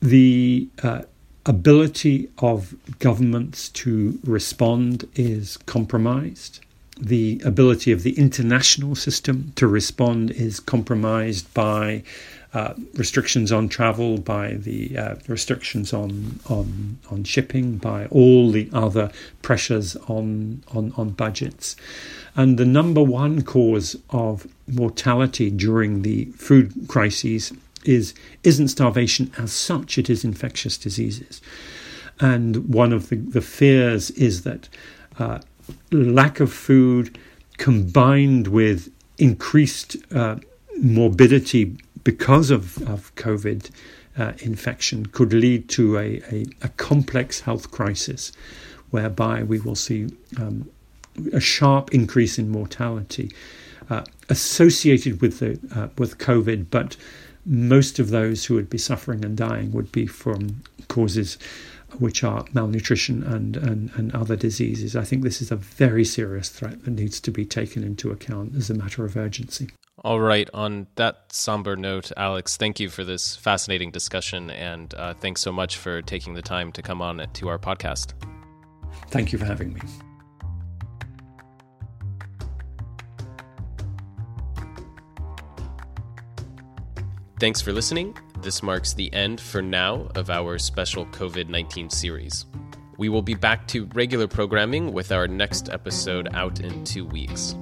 the 0.00 0.68
uh, 0.82 1.02
ability 1.46 2.28
of 2.38 2.74
governments 2.98 3.68
to 3.70 4.18
respond 4.24 5.08
is 5.14 5.56
compromised. 5.66 6.60
The 7.00 7.40
ability 7.44 7.92
of 7.92 8.02
the 8.02 8.18
international 8.18 8.94
system 8.94 9.52
to 9.56 9.66
respond 9.66 10.32
is 10.32 10.58
compromised 10.58 11.52
by 11.54 12.02
uh, 12.54 12.74
restrictions 12.94 13.52
on 13.52 13.68
travel, 13.68 14.18
by 14.18 14.54
the 14.54 14.96
uh, 14.96 15.14
restrictions 15.28 15.92
on, 15.92 16.40
on 16.48 16.98
on 17.10 17.24
shipping, 17.24 17.76
by 17.76 18.06
all 18.06 18.50
the 18.50 18.70
other 18.72 19.12
pressures 19.42 19.96
on, 20.08 20.62
on 20.74 20.92
on 20.96 21.10
budgets, 21.10 21.76
and 22.34 22.58
the 22.58 22.64
number 22.64 23.02
one 23.02 23.42
cause 23.42 23.96
of 24.10 24.46
mortality 24.66 25.50
during 25.50 26.02
the 26.02 26.24
food 26.36 26.72
crises 26.88 27.52
is 27.84 28.14
isn't 28.44 28.68
starvation 28.68 29.30
as 29.36 29.52
such; 29.52 29.98
it 29.98 30.08
is 30.08 30.24
infectious 30.24 30.78
diseases, 30.78 31.42
and 32.18 32.72
one 32.72 32.94
of 32.94 33.10
the, 33.10 33.16
the 33.16 33.42
fears 33.42 34.10
is 34.12 34.42
that 34.44 34.70
uh, 35.18 35.38
lack 35.90 36.40
of 36.40 36.52
food 36.52 37.18
combined 37.56 38.48
with 38.48 38.92
increased 39.18 39.96
uh, 40.14 40.36
morbidity 40.80 41.76
because 42.04 42.50
of, 42.50 42.78
of 42.88 43.14
COVID 43.16 43.70
uh, 44.16 44.32
infection 44.38 45.06
could 45.06 45.32
lead 45.32 45.68
to 45.70 45.96
a, 45.98 46.20
a, 46.32 46.46
a, 46.62 46.68
complex 46.70 47.40
health 47.40 47.70
crisis 47.70 48.32
whereby 48.90 49.42
we 49.42 49.60
will 49.60 49.74
see 49.74 50.08
um, 50.38 50.68
a 51.32 51.40
sharp 51.40 51.92
increase 51.94 52.38
in 52.38 52.48
mortality 52.48 53.30
uh, 53.90 54.04
associated 54.28 55.20
with 55.20 55.38
the 55.38 55.58
uh, 55.78 55.88
with 55.96 56.18
COVID, 56.18 56.66
but 56.70 56.96
most 57.46 57.98
of 57.98 58.10
those 58.10 58.44
who 58.44 58.54
would 58.54 58.68
be 58.68 58.78
suffering 58.78 59.24
and 59.24 59.36
dying 59.36 59.72
would 59.72 59.90
be 59.90 60.06
from 60.06 60.62
causes 60.88 61.38
which 61.98 62.22
are 62.22 62.44
malnutrition 62.52 63.22
and, 63.22 63.56
and, 63.56 63.90
and 63.94 64.14
other 64.14 64.36
diseases. 64.36 64.94
I 64.94 65.04
think 65.04 65.22
this 65.22 65.40
is 65.40 65.50
a 65.50 65.56
very 65.56 66.04
serious 66.04 66.48
threat 66.48 66.84
that 66.84 66.90
needs 66.90 67.20
to 67.20 67.30
be 67.30 67.44
taken 67.44 67.82
into 67.82 68.10
account 68.10 68.54
as 68.56 68.70
a 68.70 68.74
matter 68.74 69.04
of 69.04 69.16
urgency. 69.16 69.70
All 70.04 70.20
right. 70.20 70.48
On 70.54 70.86
that 70.94 71.32
somber 71.32 71.76
note, 71.76 72.12
Alex, 72.16 72.56
thank 72.56 72.78
you 72.78 72.88
for 72.88 73.04
this 73.04 73.34
fascinating 73.34 73.90
discussion, 73.90 74.50
and 74.50 74.94
uh, 74.94 75.14
thanks 75.14 75.40
so 75.40 75.50
much 75.50 75.76
for 75.76 76.02
taking 76.02 76.34
the 76.34 76.42
time 76.42 76.70
to 76.72 76.82
come 76.82 77.02
on 77.02 77.26
to 77.32 77.48
our 77.48 77.58
podcast. 77.58 78.12
Thank 79.08 79.32
you 79.32 79.38
for 79.38 79.44
having 79.44 79.72
me. 79.72 79.80
Thanks 87.40 87.60
for 87.60 87.72
listening. 87.72 88.16
This 88.40 88.62
marks 88.62 88.92
the 88.92 89.12
end, 89.12 89.40
for 89.40 89.60
now, 89.60 90.08
of 90.14 90.30
our 90.30 90.58
special 90.58 91.06
COVID 91.06 91.48
19 91.48 91.90
series. 91.90 92.46
We 92.96 93.08
will 93.08 93.22
be 93.22 93.34
back 93.34 93.66
to 93.68 93.86
regular 93.94 94.28
programming 94.28 94.92
with 94.92 95.10
our 95.10 95.26
next 95.26 95.70
episode 95.70 96.28
out 96.34 96.60
in 96.60 96.84
two 96.84 97.04
weeks. 97.04 97.56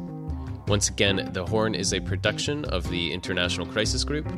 Once 0.69 0.91
again, 0.91 1.31
The 1.33 1.47
Horn 1.47 1.75
is 1.75 1.95
a 1.95 2.01
production 2.01 2.67
of 2.67 2.89
the 2.91 3.11
International 3.11 3.67
Crisis 3.67 4.05
Group. 4.05 4.31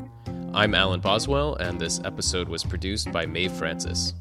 I'm 0.54 0.76
Alan 0.76 1.00
Boswell, 1.00 1.56
and 1.56 1.80
this 1.80 2.00
episode 2.04 2.48
was 2.48 2.62
produced 2.62 3.10
by 3.10 3.26
Mae 3.26 3.48
Francis. 3.48 4.14